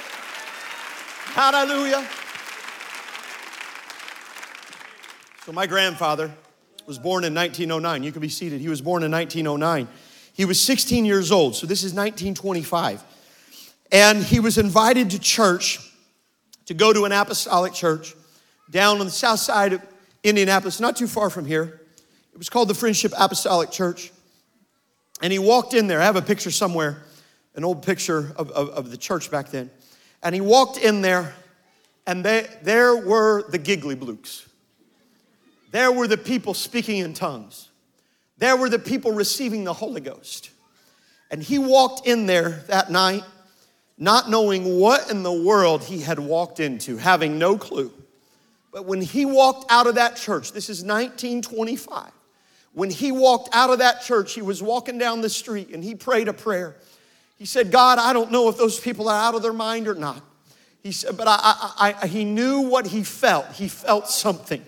[1.34, 2.08] Hallelujah.
[5.44, 6.32] So, my grandfather
[6.86, 8.02] was born in 1909.
[8.02, 8.60] You can be seated.
[8.60, 9.86] He was born in 1909.
[10.32, 13.04] He was 16 years old, so this is 1925.
[13.94, 15.78] And he was invited to church
[16.66, 18.16] to go to an apostolic church
[18.68, 19.82] down on the south side of
[20.24, 21.80] Indianapolis, not too far from here.
[22.32, 24.10] It was called the Friendship Apostolic Church.
[25.22, 26.00] And he walked in there.
[26.00, 27.04] I have a picture somewhere,
[27.54, 29.70] an old picture of, of, of the church back then.
[30.24, 31.32] And he walked in there,
[32.04, 34.48] and they, there were the giggly blukes.
[35.70, 37.68] There were the people speaking in tongues.
[38.38, 40.50] There were the people receiving the Holy Ghost.
[41.30, 43.22] And he walked in there that night,
[43.96, 47.92] not knowing what in the world he had walked into, having no clue.
[48.72, 52.10] But when he walked out of that church, this is 1925,
[52.72, 55.94] when he walked out of that church, he was walking down the street and he
[55.94, 56.74] prayed a prayer.
[57.38, 59.94] He said, God, I don't know if those people are out of their mind or
[59.94, 60.20] not.
[60.82, 63.52] He said, but I, I, I, he knew what he felt.
[63.52, 64.64] He felt something.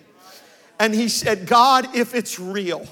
[0.79, 2.87] And he said, God, if it's real,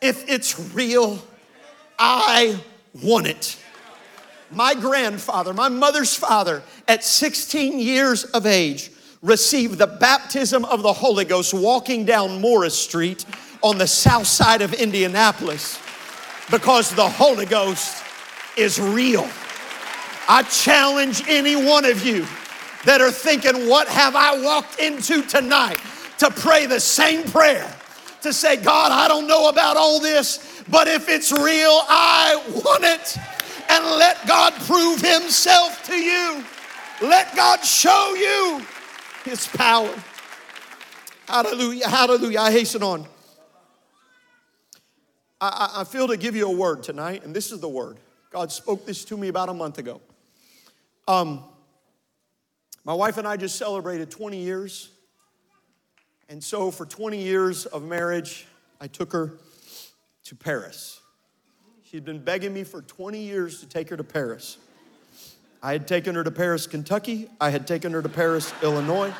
[0.00, 1.22] if it's real,
[1.98, 2.58] I
[3.02, 3.58] want it.
[4.50, 8.90] My grandfather, my mother's father, at 16 years of age,
[9.22, 13.24] received the baptism of the Holy Ghost walking down Morris Street
[13.62, 15.80] on the south side of Indianapolis
[16.50, 18.04] because the Holy Ghost
[18.56, 19.28] is real.
[20.28, 22.26] I challenge any one of you
[22.84, 25.78] that are thinking, What have I walked into tonight?
[26.18, 27.70] to pray the same prayer.
[28.22, 32.84] To say, God, I don't know about all this, but if it's real, I want
[32.84, 33.18] it.
[33.68, 36.44] And let God prove Himself to you.
[37.02, 38.64] Let God show you
[39.26, 39.92] his power.
[41.28, 42.38] Hallelujah, hallelujah.
[42.38, 43.06] I hasten on.
[45.40, 47.98] I, I, I feel to give you a word tonight, and this is the word.
[48.30, 50.00] God spoke this to me about a month ago.
[51.06, 51.44] Um,
[52.84, 54.90] my wife and I just celebrated 20 years.
[56.28, 58.46] And so, for 20 years of marriage,
[58.80, 59.34] I took her
[60.24, 61.00] to Paris.
[61.88, 64.58] She'd been begging me for 20 years to take her to Paris.
[65.62, 67.30] I had taken her to Paris, Kentucky.
[67.40, 69.14] I had taken her to Paris, Illinois.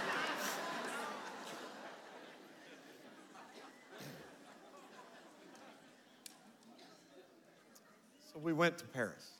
[8.33, 9.31] So we went to Paris.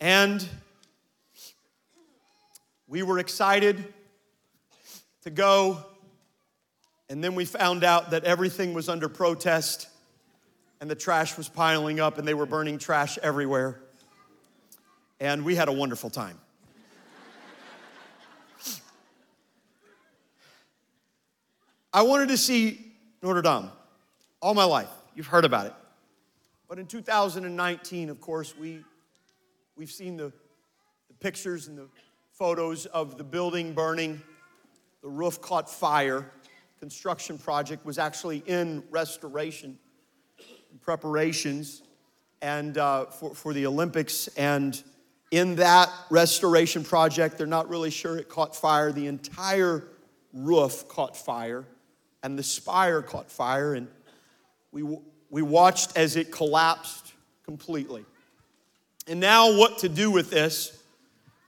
[0.00, 0.44] And
[2.88, 3.84] we were excited
[5.22, 5.78] to go,
[7.08, 9.89] and then we found out that everything was under protest
[10.80, 13.80] and the trash was piling up and they were burning trash everywhere.
[15.20, 16.38] And we had a wonderful time.
[21.92, 23.68] I wanted to see Notre Dame
[24.40, 24.88] all my life.
[25.14, 25.74] You've heard about it.
[26.68, 28.78] But in 2019, of course, we,
[29.76, 30.32] we've seen the,
[31.08, 31.88] the pictures and the
[32.32, 34.22] photos of the building burning.
[35.02, 36.30] The roof caught fire.
[36.78, 39.76] Construction project was actually in restoration
[40.82, 41.82] preparations
[42.42, 44.28] and uh, for, for the Olympics.
[44.28, 44.80] And
[45.30, 48.92] in that restoration project, they're not really sure it caught fire.
[48.92, 49.84] The entire
[50.32, 51.64] roof caught fire,
[52.22, 53.88] and the spire caught fire, and
[54.72, 54.82] we,
[55.28, 58.04] we watched as it collapsed completely.
[59.06, 60.76] And now, what to do with this?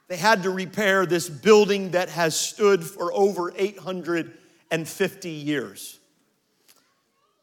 [0.08, 5.98] They had to repair this building that has stood for over 850 years.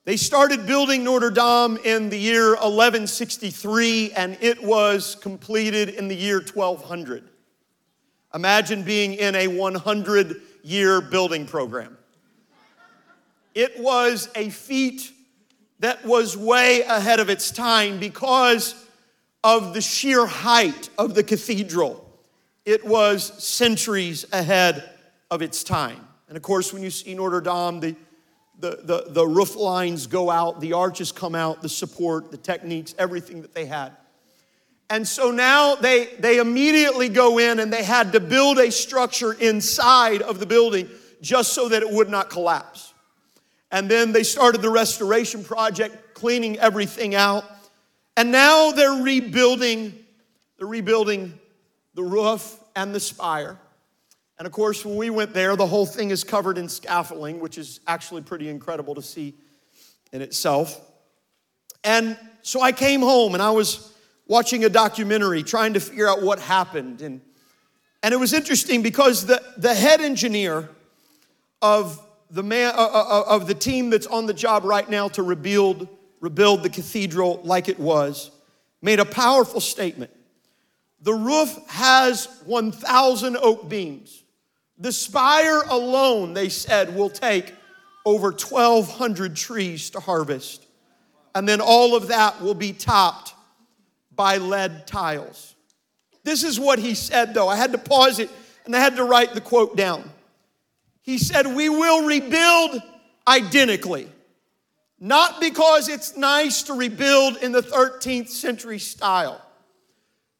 [0.10, 6.16] They started building Notre Dame in the year 1163 and it was completed in the
[6.16, 7.30] year 1200.
[8.34, 11.96] Imagine being in a 100 year building program.
[13.54, 15.12] It was a feat
[15.78, 18.74] that was way ahead of its time because
[19.44, 22.04] of the sheer height of the cathedral.
[22.66, 24.90] It was centuries ahead
[25.30, 26.08] of its time.
[26.28, 27.96] And of course, when you see Notre Dame, the
[28.60, 32.94] the, the, the roof lines go out, the arches come out, the support, the techniques,
[32.98, 33.94] everything that they had.
[34.90, 39.34] And so now they, they immediately go in and they had to build a structure
[39.34, 40.90] inside of the building
[41.22, 42.94] just so that it would not collapse.
[43.72, 47.46] And then they started the restoration project, cleaning everything out.
[48.18, 49.94] And now they're rebuilding,
[50.58, 51.38] they're rebuilding
[51.94, 53.60] the roof and the spire.
[54.40, 57.58] And of course, when we went there, the whole thing is covered in scaffolding, which
[57.58, 59.36] is actually pretty incredible to see
[60.14, 60.80] in itself.
[61.84, 63.94] And so I came home and I was
[64.28, 67.02] watching a documentary trying to figure out what happened.
[67.02, 67.20] And,
[68.02, 70.70] and it was interesting because the, the head engineer
[71.62, 75.10] of the, man, uh, uh, uh of the team that's on the job right now
[75.10, 75.88] to rebuild,
[76.22, 78.32] rebuild the cathedral like it was
[78.82, 80.12] made a powerful statement.
[81.02, 84.19] The roof has 1,000 oak beams.
[84.80, 87.54] The spire alone, they said, will take
[88.06, 90.66] over 1,200 trees to harvest.
[91.36, 93.34] And then all of that will be topped
[94.16, 95.56] by lead tiles.
[96.24, 97.50] This is what he said, though.
[97.50, 98.30] I had to pause it
[98.66, 100.10] and I had to write the quote down.
[101.02, 102.82] He said, We will rebuild
[103.28, 104.08] identically.
[105.00, 109.42] Not because it's nice to rebuild in the 13th century style,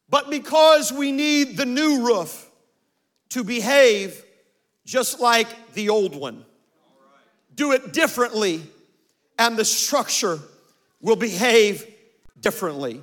[0.08, 2.50] but because we need the new roof
[3.30, 4.22] to behave
[4.90, 6.44] just like the old one.
[7.54, 8.60] Do it differently,
[9.38, 10.40] and the structure
[11.00, 11.86] will behave
[12.40, 13.00] differently.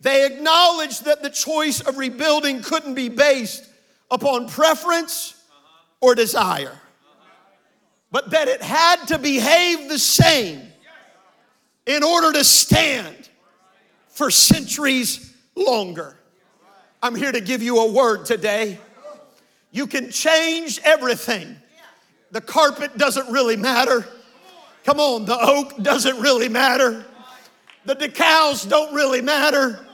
[0.00, 3.68] They acknowledged that the choice of rebuilding couldn't be based
[4.12, 5.34] upon preference
[6.00, 6.80] or desire,
[8.12, 10.62] but that it had to behave the same
[11.84, 13.28] in order to stand
[14.06, 16.16] for centuries longer.
[17.02, 18.78] I'm here to give you a word today
[19.70, 21.56] you can change everything.
[22.30, 24.06] The carpet doesn't really matter.
[24.84, 27.04] Come on, the oak doesn't really matter.
[27.84, 29.84] The decals don't really matter.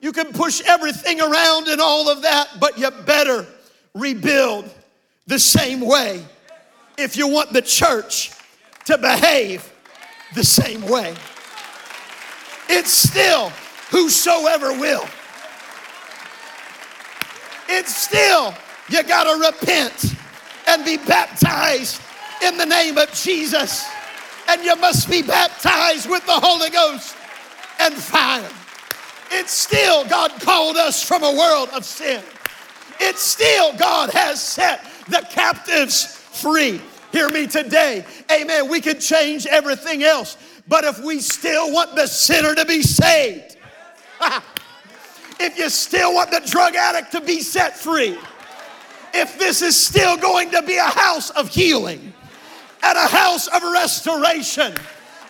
[0.00, 3.46] You can push everything around and all of that, but you better
[3.94, 4.72] rebuild
[5.26, 6.24] the same way
[6.96, 8.32] if you want the church
[8.86, 9.72] to behave
[10.34, 11.14] the same way.
[12.68, 13.50] It's still
[13.90, 15.06] whosoever will.
[17.68, 18.54] It's still
[18.90, 20.14] you got to repent
[20.66, 22.00] and be baptized
[22.42, 23.86] in the name of Jesus.
[24.48, 27.16] And you must be baptized with the Holy Ghost
[27.80, 28.48] and fire.
[29.30, 32.22] It's still God called us from a world of sin.
[33.00, 36.80] It's still God has set the captives free.
[37.12, 38.04] Hear me today.
[38.30, 38.68] Amen.
[38.68, 40.36] We can change everything else.
[40.66, 43.56] But if we still want the sinner to be saved,
[45.40, 48.18] if you still want the drug addict to be set free,
[49.18, 52.12] if this is still going to be a house of healing
[52.82, 54.72] and a house of restoration,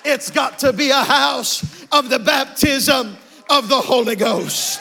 [0.05, 3.17] it's got to be a house of the baptism
[3.49, 4.81] of the Holy Ghost.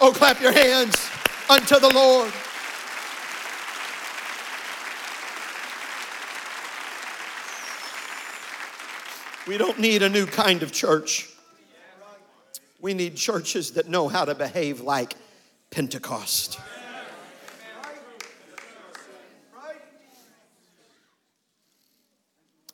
[0.00, 0.96] Oh, clap your hands
[1.48, 2.32] unto the Lord.
[9.46, 11.28] We don't need a new kind of church.
[12.80, 15.14] We need churches that know how to behave like
[15.70, 16.60] Pentecost.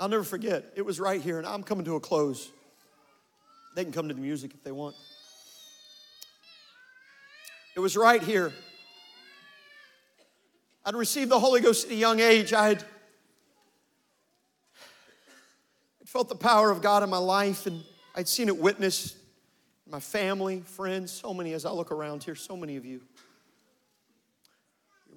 [0.06, 0.72] I'll never forget.
[0.76, 2.52] It was right here, and I'm coming to a close.
[3.74, 4.94] They can come to the music if they want.
[7.74, 8.52] It was right here.
[10.84, 12.52] I'd received the Holy Ghost at a young age.
[12.52, 12.84] I had
[16.04, 17.82] felt the power of God in my life, and
[18.14, 19.16] I'd seen it witnessed
[19.90, 23.00] my family, friends, so many as I look around here, so many of you.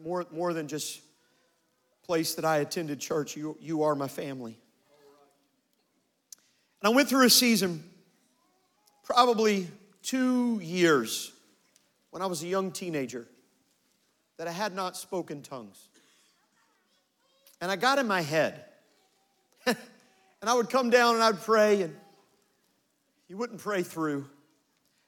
[0.03, 1.01] More, more than just
[2.01, 4.57] place that I attended church, you, you are my family.
[6.81, 7.83] And I went through a season,
[9.03, 9.67] probably
[10.01, 11.31] two years,
[12.11, 13.27] when I was a young teenager,
[14.37, 15.89] that I had not spoken tongues.
[17.59, 18.63] And I got in my head.
[19.65, 19.77] and
[20.43, 21.95] I would come down and I'd pray, and
[23.27, 24.25] he wouldn't pray through.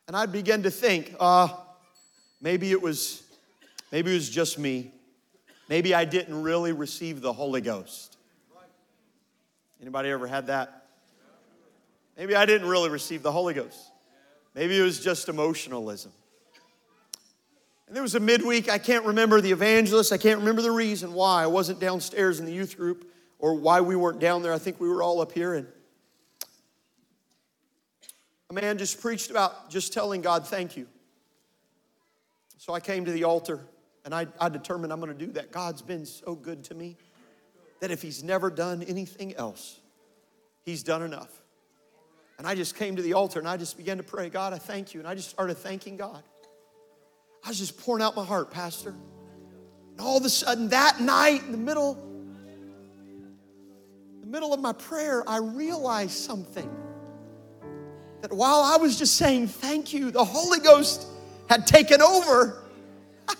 [0.07, 1.47] And I'd begin to think, uh,
[2.41, 3.23] maybe it was,
[3.93, 4.91] maybe it was just me.
[5.69, 8.17] Maybe I didn't really receive the Holy Ghost.
[9.79, 10.80] Anybody ever had that?
[12.17, 13.91] Maybe I didn't really receive the Holy Ghost.
[14.53, 16.11] Maybe it was just emotionalism.
[17.87, 21.13] And there was a midweek, I can't remember the evangelist, I can't remember the reason
[21.13, 24.53] why I wasn't downstairs in the youth group or why we weren't down there.
[24.53, 25.55] I think we were all up here.
[25.55, 25.67] And
[28.49, 30.87] a man just preached about just telling God thank you.
[32.57, 33.59] So I came to the altar
[34.05, 35.51] and I, I determined I'm going to do that.
[35.51, 36.95] God's been so good to me
[37.79, 39.79] that if He's never done anything else,
[40.63, 41.40] He's done enough.
[42.41, 44.57] And I just came to the altar and I just began to pray, God, I
[44.57, 44.99] thank you.
[44.99, 46.23] And I just started thanking God.
[47.45, 48.95] I was just pouring out my heart, Pastor.
[49.91, 52.03] And all of a sudden, that night, in the middle,
[54.21, 56.67] the middle of my prayer, I realized something
[58.21, 61.05] that while I was just saying thank you, the Holy Ghost
[61.47, 62.63] had taken over.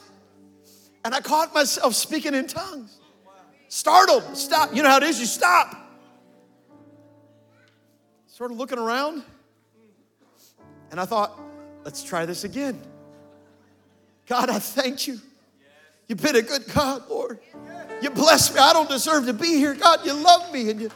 [1.05, 2.99] and I caught myself speaking in tongues.
[3.67, 4.75] Startled, stop.
[4.75, 5.80] You know how it is, you stop.
[8.43, 9.21] Of looking around.
[10.89, 11.39] And I thought,
[11.83, 12.81] let's try this again.
[14.25, 15.19] God, I thank you.
[16.07, 17.37] You've been a good God, Lord.
[18.01, 18.59] You bless me.
[18.59, 19.75] I don't deserve to be here.
[19.75, 20.71] God, you love me.
[20.71, 20.89] And you,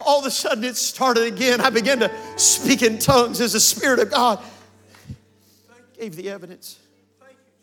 [0.00, 1.60] all of a sudden it started again.
[1.60, 4.42] I began to speak in tongues as the Spirit of God
[5.96, 6.80] gave the evidence,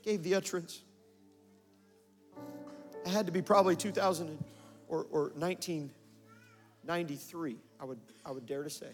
[0.03, 0.79] gave the utterance.
[3.05, 4.41] It had to be probably 2000
[4.87, 8.89] or, or 1993, I would, I would dare to say.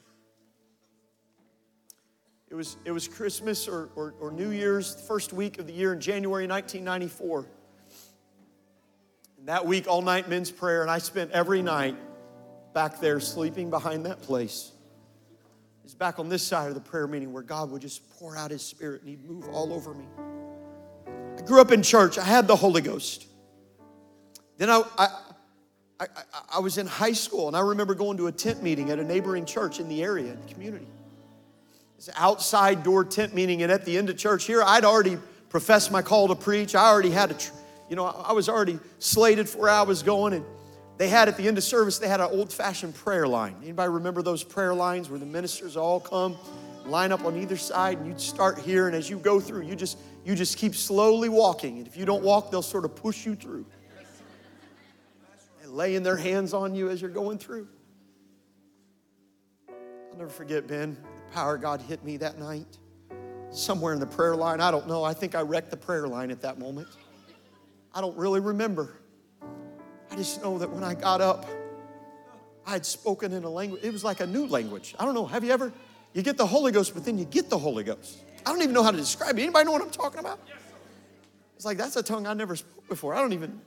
[2.50, 5.94] It was, it was Christmas or, or, or New Year's, first week of the year
[5.94, 7.48] in January 1994.
[9.40, 11.98] And that week, all night men's prayer, and I spent every night
[12.74, 14.74] back there sleeping behind that place
[15.84, 18.52] It's back on this side of the prayer meeting where God would just pour out
[18.52, 20.06] His Spirit and He'd move all over me.
[21.38, 23.26] I grew up in church, I had the Holy Ghost.
[24.58, 25.08] Then I, I,
[26.00, 26.08] I,
[26.56, 29.04] I was in high school and I remember going to a tent meeting at a
[29.04, 30.88] neighboring church in the area, in the community.
[31.98, 35.18] It's an outside door tent meeting, and at the end of church here, I'd already
[35.50, 36.76] professed my call to preach.
[36.76, 37.36] I already had a,
[37.89, 40.46] you know, I was already slated for where I was going, and
[40.98, 43.56] they had at the end of service, they had an old fashioned prayer line.
[43.64, 46.38] Anybody remember those prayer lines where the ministers all come,
[46.86, 49.76] line up on either side, and you'd start here, and as you go through, you
[49.76, 51.78] just you just keep slowly walking.
[51.78, 53.66] And if you don't walk, they'll sort of push you through.
[55.76, 57.68] Laying their hands on you as you're going through.
[59.68, 60.96] I'll never forget, Ben,
[61.28, 62.78] the power God hit me that night.
[63.52, 64.62] Somewhere in the prayer line.
[64.62, 65.04] I don't know.
[65.04, 66.88] I think I wrecked the prayer line at that moment.
[67.94, 68.96] I don't really remember.
[70.10, 71.46] I just know that when I got up,
[72.66, 73.84] I had spoken in a language.
[73.84, 74.96] It was like a new language.
[74.98, 75.26] I don't know.
[75.26, 75.74] Have you ever?
[76.14, 78.20] You get the Holy Ghost, but then you get the Holy Ghost.
[78.46, 79.42] I don't even know how to describe it.
[79.42, 80.40] Anybody know what I'm talking about?
[81.58, 83.14] It's like that's a tongue I never spoke before.
[83.14, 83.60] I don't even.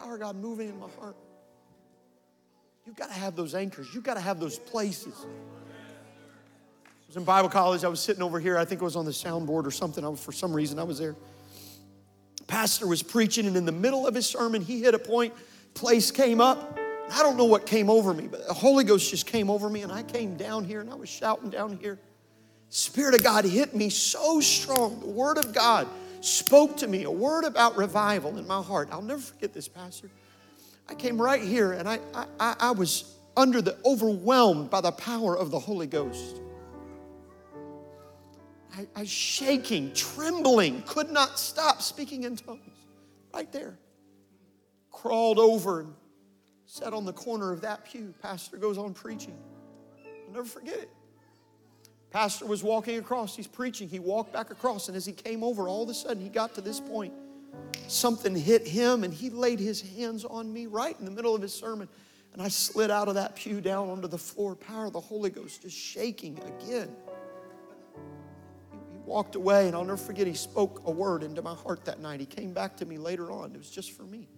[0.00, 1.16] Power God moving in my heart.
[2.86, 3.94] You've got to have those anchors.
[3.94, 5.12] You've got to have those places.
[5.26, 7.84] I was in Bible college.
[7.84, 8.56] I was sitting over here.
[8.56, 10.02] I think it was on the soundboard or something.
[10.02, 11.16] I was, for some reason, I was there.
[12.46, 15.34] pastor was preaching, and in the middle of his sermon, he hit a point,
[15.74, 16.78] place came up.
[17.12, 19.82] I don't know what came over me, but the Holy Ghost just came over me,
[19.82, 21.98] and I came down here and I was shouting down here.
[22.70, 25.00] Spirit of God hit me so strong.
[25.00, 25.88] The Word of God
[26.20, 28.88] spoke to me, a word about revival in my heart.
[28.92, 30.10] I'll never forget this, Pastor.
[30.88, 31.98] I came right here and I,
[32.38, 36.40] I, I was under the overwhelmed by the power of the Holy Ghost.
[38.76, 42.60] I, I was shaking, trembling, could not stop speaking in tongues.
[43.32, 43.78] Right there.
[44.90, 45.94] Crawled over and
[46.66, 48.14] sat on the corner of that pew.
[48.20, 49.36] Pastor goes on preaching.
[50.26, 50.90] I'll never forget it.
[52.10, 53.88] Pastor was walking across, he's preaching.
[53.88, 56.54] He walked back across, and as he came over, all of a sudden he got
[56.56, 57.12] to this point.
[57.86, 61.42] Something hit him, and he laid his hands on me right in the middle of
[61.42, 61.88] his sermon.
[62.32, 65.30] And I slid out of that pew down onto the floor, power of the Holy
[65.30, 66.90] Ghost just shaking again.
[68.92, 72.00] He walked away, and I'll never forget, he spoke a word into my heart that
[72.00, 72.20] night.
[72.20, 73.52] He came back to me later on.
[73.54, 74.28] It was just for me.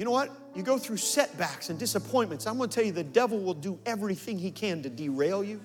[0.00, 0.30] You know what?
[0.54, 2.46] You go through setbacks and disappointments.
[2.46, 5.60] I'm going to tell you, the devil will do everything he can to derail you.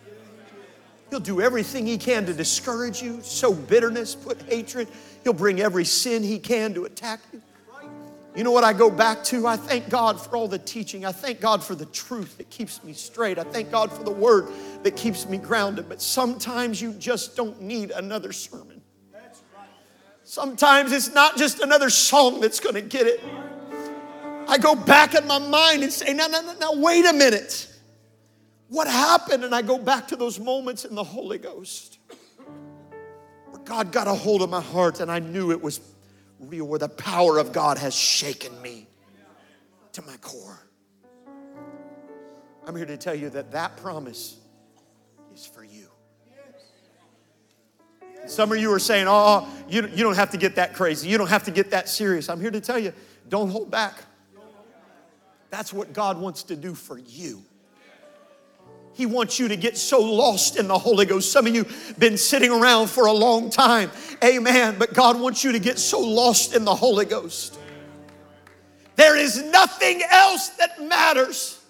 [1.09, 4.89] He'll do everything he can to discourage you, sow bitterness, put hatred.
[5.23, 7.41] He'll bring every sin he can to attack you.
[8.36, 9.47] You know what I go back to?
[9.47, 11.05] I thank God for all the teaching.
[11.05, 13.39] I thank God for the truth that keeps me straight.
[13.39, 14.49] I thank God for the word
[14.83, 15.88] that keeps me grounded.
[15.88, 18.81] But sometimes you just don't need another sermon.
[20.25, 23.21] Sometimes it's not just another song that's going to get it.
[24.47, 27.71] I go back in my mind and say, no, no, no, no, wait a minute.
[28.69, 29.43] What happened?
[29.43, 31.99] And I go back to those moments in the Holy Ghost
[33.49, 35.79] where God got a hold of my heart and I knew it was
[36.39, 38.87] real, where the power of God has shaken me
[39.93, 40.59] to my core.
[42.67, 44.37] I'm here to tell you that that promise
[45.33, 45.87] is for you.
[48.27, 51.07] Some of you are saying, oh, you, you don't have to get that crazy.
[51.07, 52.27] You don't have to get that serious.
[52.27, 52.91] I'm here to tell you,
[53.29, 53.93] don't hold back.
[55.55, 57.41] That's what God wants to do for you.
[58.91, 61.31] He wants you to get so lost in the Holy Ghost.
[61.31, 61.65] Some of you
[61.97, 63.89] been sitting around for a long time.
[64.21, 64.75] Amen.
[64.77, 67.57] But God wants you to get so lost in the Holy Ghost.
[68.97, 71.63] There is nothing else that matters.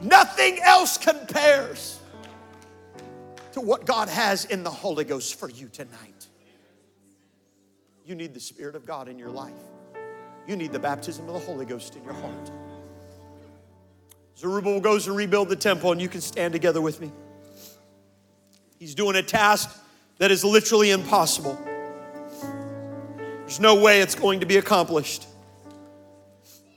[0.00, 1.98] Nothing else compares
[3.54, 6.28] to what God has in the Holy Ghost for you tonight.
[8.04, 9.54] You need the Spirit of God in your life.
[10.46, 12.52] You need the baptism of the Holy Ghost in your heart.
[14.38, 17.10] Zerubbabel goes to rebuild the temple, and you can stand together with me.
[18.78, 19.82] He's doing a task
[20.18, 21.58] that is literally impossible.
[23.16, 25.26] There's no way it's going to be accomplished.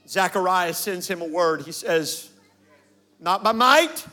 [0.08, 1.64] Zechariah sends him a word.
[1.64, 2.30] He says,
[3.20, 4.06] Not by might,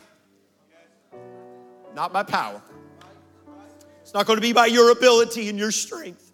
[1.95, 2.61] not by power.
[4.03, 6.33] It's not going to be by your ability and your strength.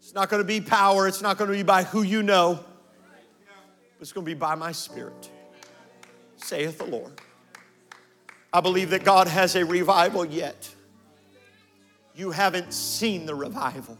[0.00, 1.08] It's not going to be power.
[1.08, 2.60] It's not going to be by who you know.
[4.00, 5.30] It's going to be by my spirit
[6.42, 7.12] saith the Lord.
[8.52, 10.68] I believe that God has a revival yet.
[12.14, 13.96] You haven't seen the revival.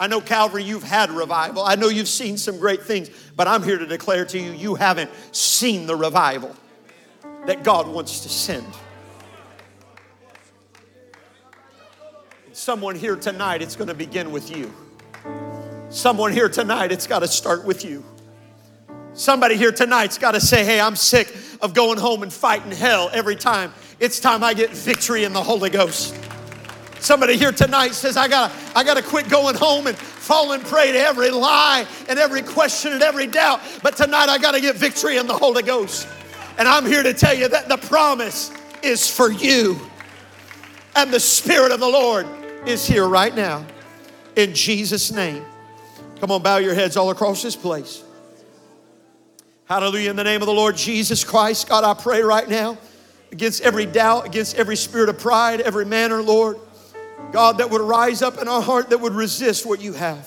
[0.00, 1.62] I know, Calvary, you've had revival.
[1.62, 4.76] I know you've seen some great things, but I'm here to declare to you, you
[4.76, 6.54] haven't seen the revival
[7.46, 8.66] that God wants to send.
[12.52, 14.72] Someone here tonight, it's going to begin with you.
[15.90, 18.04] Someone here tonight, it's got to start with you.
[19.18, 23.10] Somebody here tonight's got to say, hey, I'm sick of going home and fighting hell
[23.12, 23.74] every time.
[23.98, 26.16] It's time I get victory in the Holy Ghost.
[27.00, 30.92] Somebody here tonight says, I gotta, I gotta quit going home and fall and pray
[30.92, 33.60] to every lie and every question and every doubt.
[33.82, 36.06] But tonight I gotta get victory in the Holy Ghost.
[36.56, 38.52] And I'm here to tell you that the promise
[38.84, 39.80] is for you.
[40.94, 42.28] And the Spirit of the Lord
[42.66, 43.66] is here right now.
[44.36, 45.44] In Jesus' name.
[46.20, 48.04] Come on, bow your heads all across this place.
[49.68, 50.08] Hallelujah.
[50.08, 52.78] In the name of the Lord Jesus Christ, God, I pray right now
[53.30, 56.56] against every doubt, against every spirit of pride, every manner, Lord.
[57.32, 60.26] God, that would rise up in our heart that would resist what you have.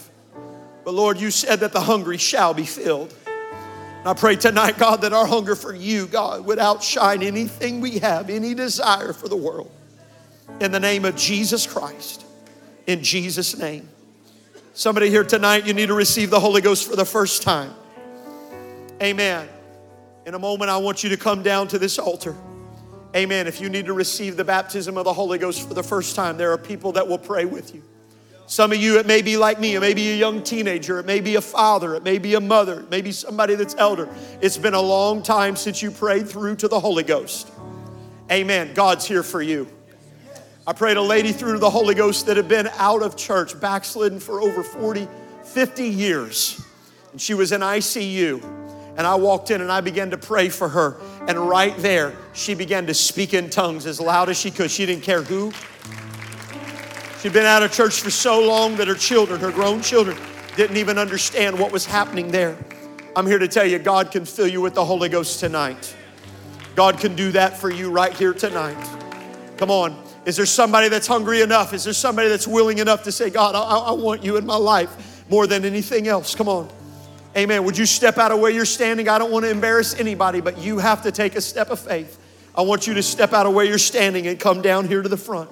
[0.85, 3.15] But Lord, you said that the hungry shall be filled.
[3.25, 7.97] And I pray tonight, God, that our hunger for you, God, would outshine anything we
[7.97, 9.71] have, any desire for the world.
[10.59, 12.25] In the name of Jesus Christ.
[12.85, 13.89] In Jesus' name.
[14.75, 17.73] Somebody here tonight, you need to receive the Holy Ghost for the first time.
[19.01, 19.49] Amen.
[20.27, 22.35] In a moment, I want you to come down to this altar.
[23.15, 23.47] Amen.
[23.47, 26.37] If you need to receive the baptism of the Holy Ghost for the first time,
[26.37, 27.83] there are people that will pray with you.
[28.45, 29.75] Some of you, it may be like me.
[29.75, 30.99] It may be a young teenager.
[30.99, 31.95] It may be a father.
[31.95, 32.81] It may be a mother.
[32.81, 34.07] It may be somebody that's elder.
[34.39, 37.49] It's been a long time since you prayed through to the Holy Ghost.
[38.29, 38.73] Amen.
[38.73, 39.67] God's here for you.
[40.67, 43.59] I prayed a lady through to the Holy Ghost that had been out of church,
[43.59, 45.07] backslidden for over 40,
[45.43, 46.63] 50 years.
[47.13, 48.60] And she was in ICU.
[48.97, 50.97] And I walked in and I began to pray for her.
[51.27, 54.69] And right there, she began to speak in tongues as loud as she could.
[54.69, 55.51] She didn't care who.
[57.21, 60.17] She'd been out of church for so long that her children, her grown children,
[60.55, 62.57] didn't even understand what was happening there.
[63.15, 65.95] I'm here to tell you, God can fill you with the Holy Ghost tonight.
[66.75, 68.77] God can do that for you right here tonight.
[69.57, 70.01] Come on.
[70.25, 71.73] Is there somebody that's hungry enough?
[71.73, 74.55] Is there somebody that's willing enough to say, God, I, I want you in my
[74.55, 76.35] life more than anything else?
[76.35, 76.69] Come on.
[77.35, 77.63] Amen.
[77.63, 79.07] Would you step out of where you're standing?
[79.07, 82.19] I don't want to embarrass anybody, but you have to take a step of faith.
[82.53, 85.07] I want you to step out of where you're standing and come down here to
[85.07, 85.49] the front.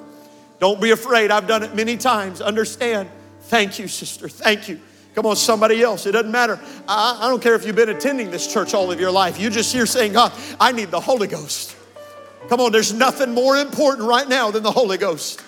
[0.60, 1.32] Don't be afraid.
[1.32, 2.42] I've done it many times.
[2.42, 3.10] Understand.
[3.44, 4.28] Thank you, sister.
[4.28, 4.82] Thank you.
[5.16, 6.06] Come on, somebody else.
[6.06, 6.60] It doesn't matter.
[6.88, 9.40] I, I don't care if you've been attending this church all of your life.
[9.40, 11.76] You're just here saying, God, I need the Holy Ghost.
[12.50, 15.42] Come on, there's nothing more important right now than the Holy Ghost.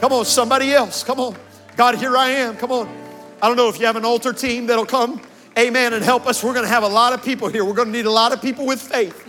[0.00, 1.02] Come on, somebody else.
[1.02, 1.36] Come on.
[1.76, 2.56] God, here I am.
[2.56, 2.88] Come on.
[3.42, 5.20] I don't know if you have an altar team that'll come,
[5.58, 6.42] amen, and help us.
[6.42, 7.64] We're going to have a lot of people here.
[7.64, 9.22] We're going to need a lot of people with faith.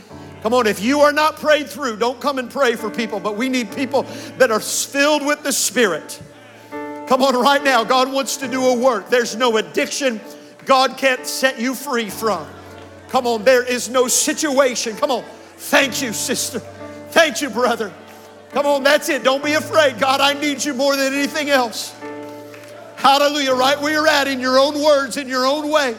[0.43, 3.35] Come on, if you are not prayed through, don't come and pray for people, but
[3.35, 4.03] we need people
[4.37, 6.21] that are filled with the Spirit.
[6.71, 9.09] Come on, right now, God wants to do a work.
[9.09, 10.21] There's no addiction
[10.65, 12.45] God can't set you free from.
[13.09, 14.95] Come on, there is no situation.
[14.97, 15.23] Come on,
[15.55, 16.59] thank you, sister.
[17.09, 17.91] Thank you, brother.
[18.51, 19.23] Come on, that's it.
[19.23, 19.97] Don't be afraid.
[19.99, 21.95] God, I need you more than anything else.
[22.97, 23.53] Hallelujah.
[23.53, 25.95] Right where you're at, in your own words, in your own way.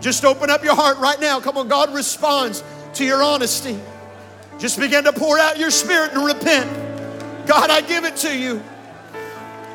[0.00, 1.40] Just open up your heart right now.
[1.40, 2.62] Come on, God responds
[2.94, 3.78] to your honesty.
[4.58, 7.46] Just begin to pour out your spirit and repent.
[7.46, 8.62] God, I give it to you.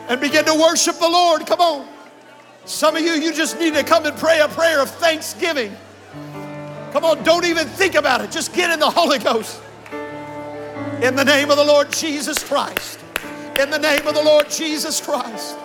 [0.09, 1.45] And begin to worship the Lord.
[1.45, 1.87] Come on.
[2.65, 5.75] Some of you, you just need to come and pray a prayer of thanksgiving.
[6.91, 8.31] Come on, don't even think about it.
[8.31, 9.61] Just get in the Holy Ghost.
[11.01, 12.99] In the name of the Lord Jesus Christ.
[13.59, 15.57] In the name of the Lord Jesus Christ.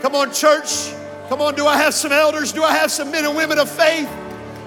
[0.00, 0.92] Come on, church.
[1.28, 2.52] Come on, do I have some elders?
[2.52, 4.08] Do I have some men and women of faith?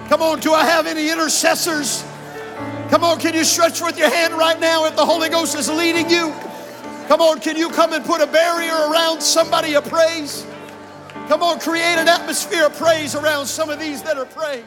[0.08, 2.04] Come on, do I have any intercessors?
[2.88, 5.68] Come on, can you stretch forth your hand right now if the Holy Ghost is
[5.68, 6.32] leading you?
[7.08, 10.46] Come on, can you come and put a barrier around somebody of praise?
[11.26, 14.64] Come on, create an atmosphere of praise around some of these that are praying.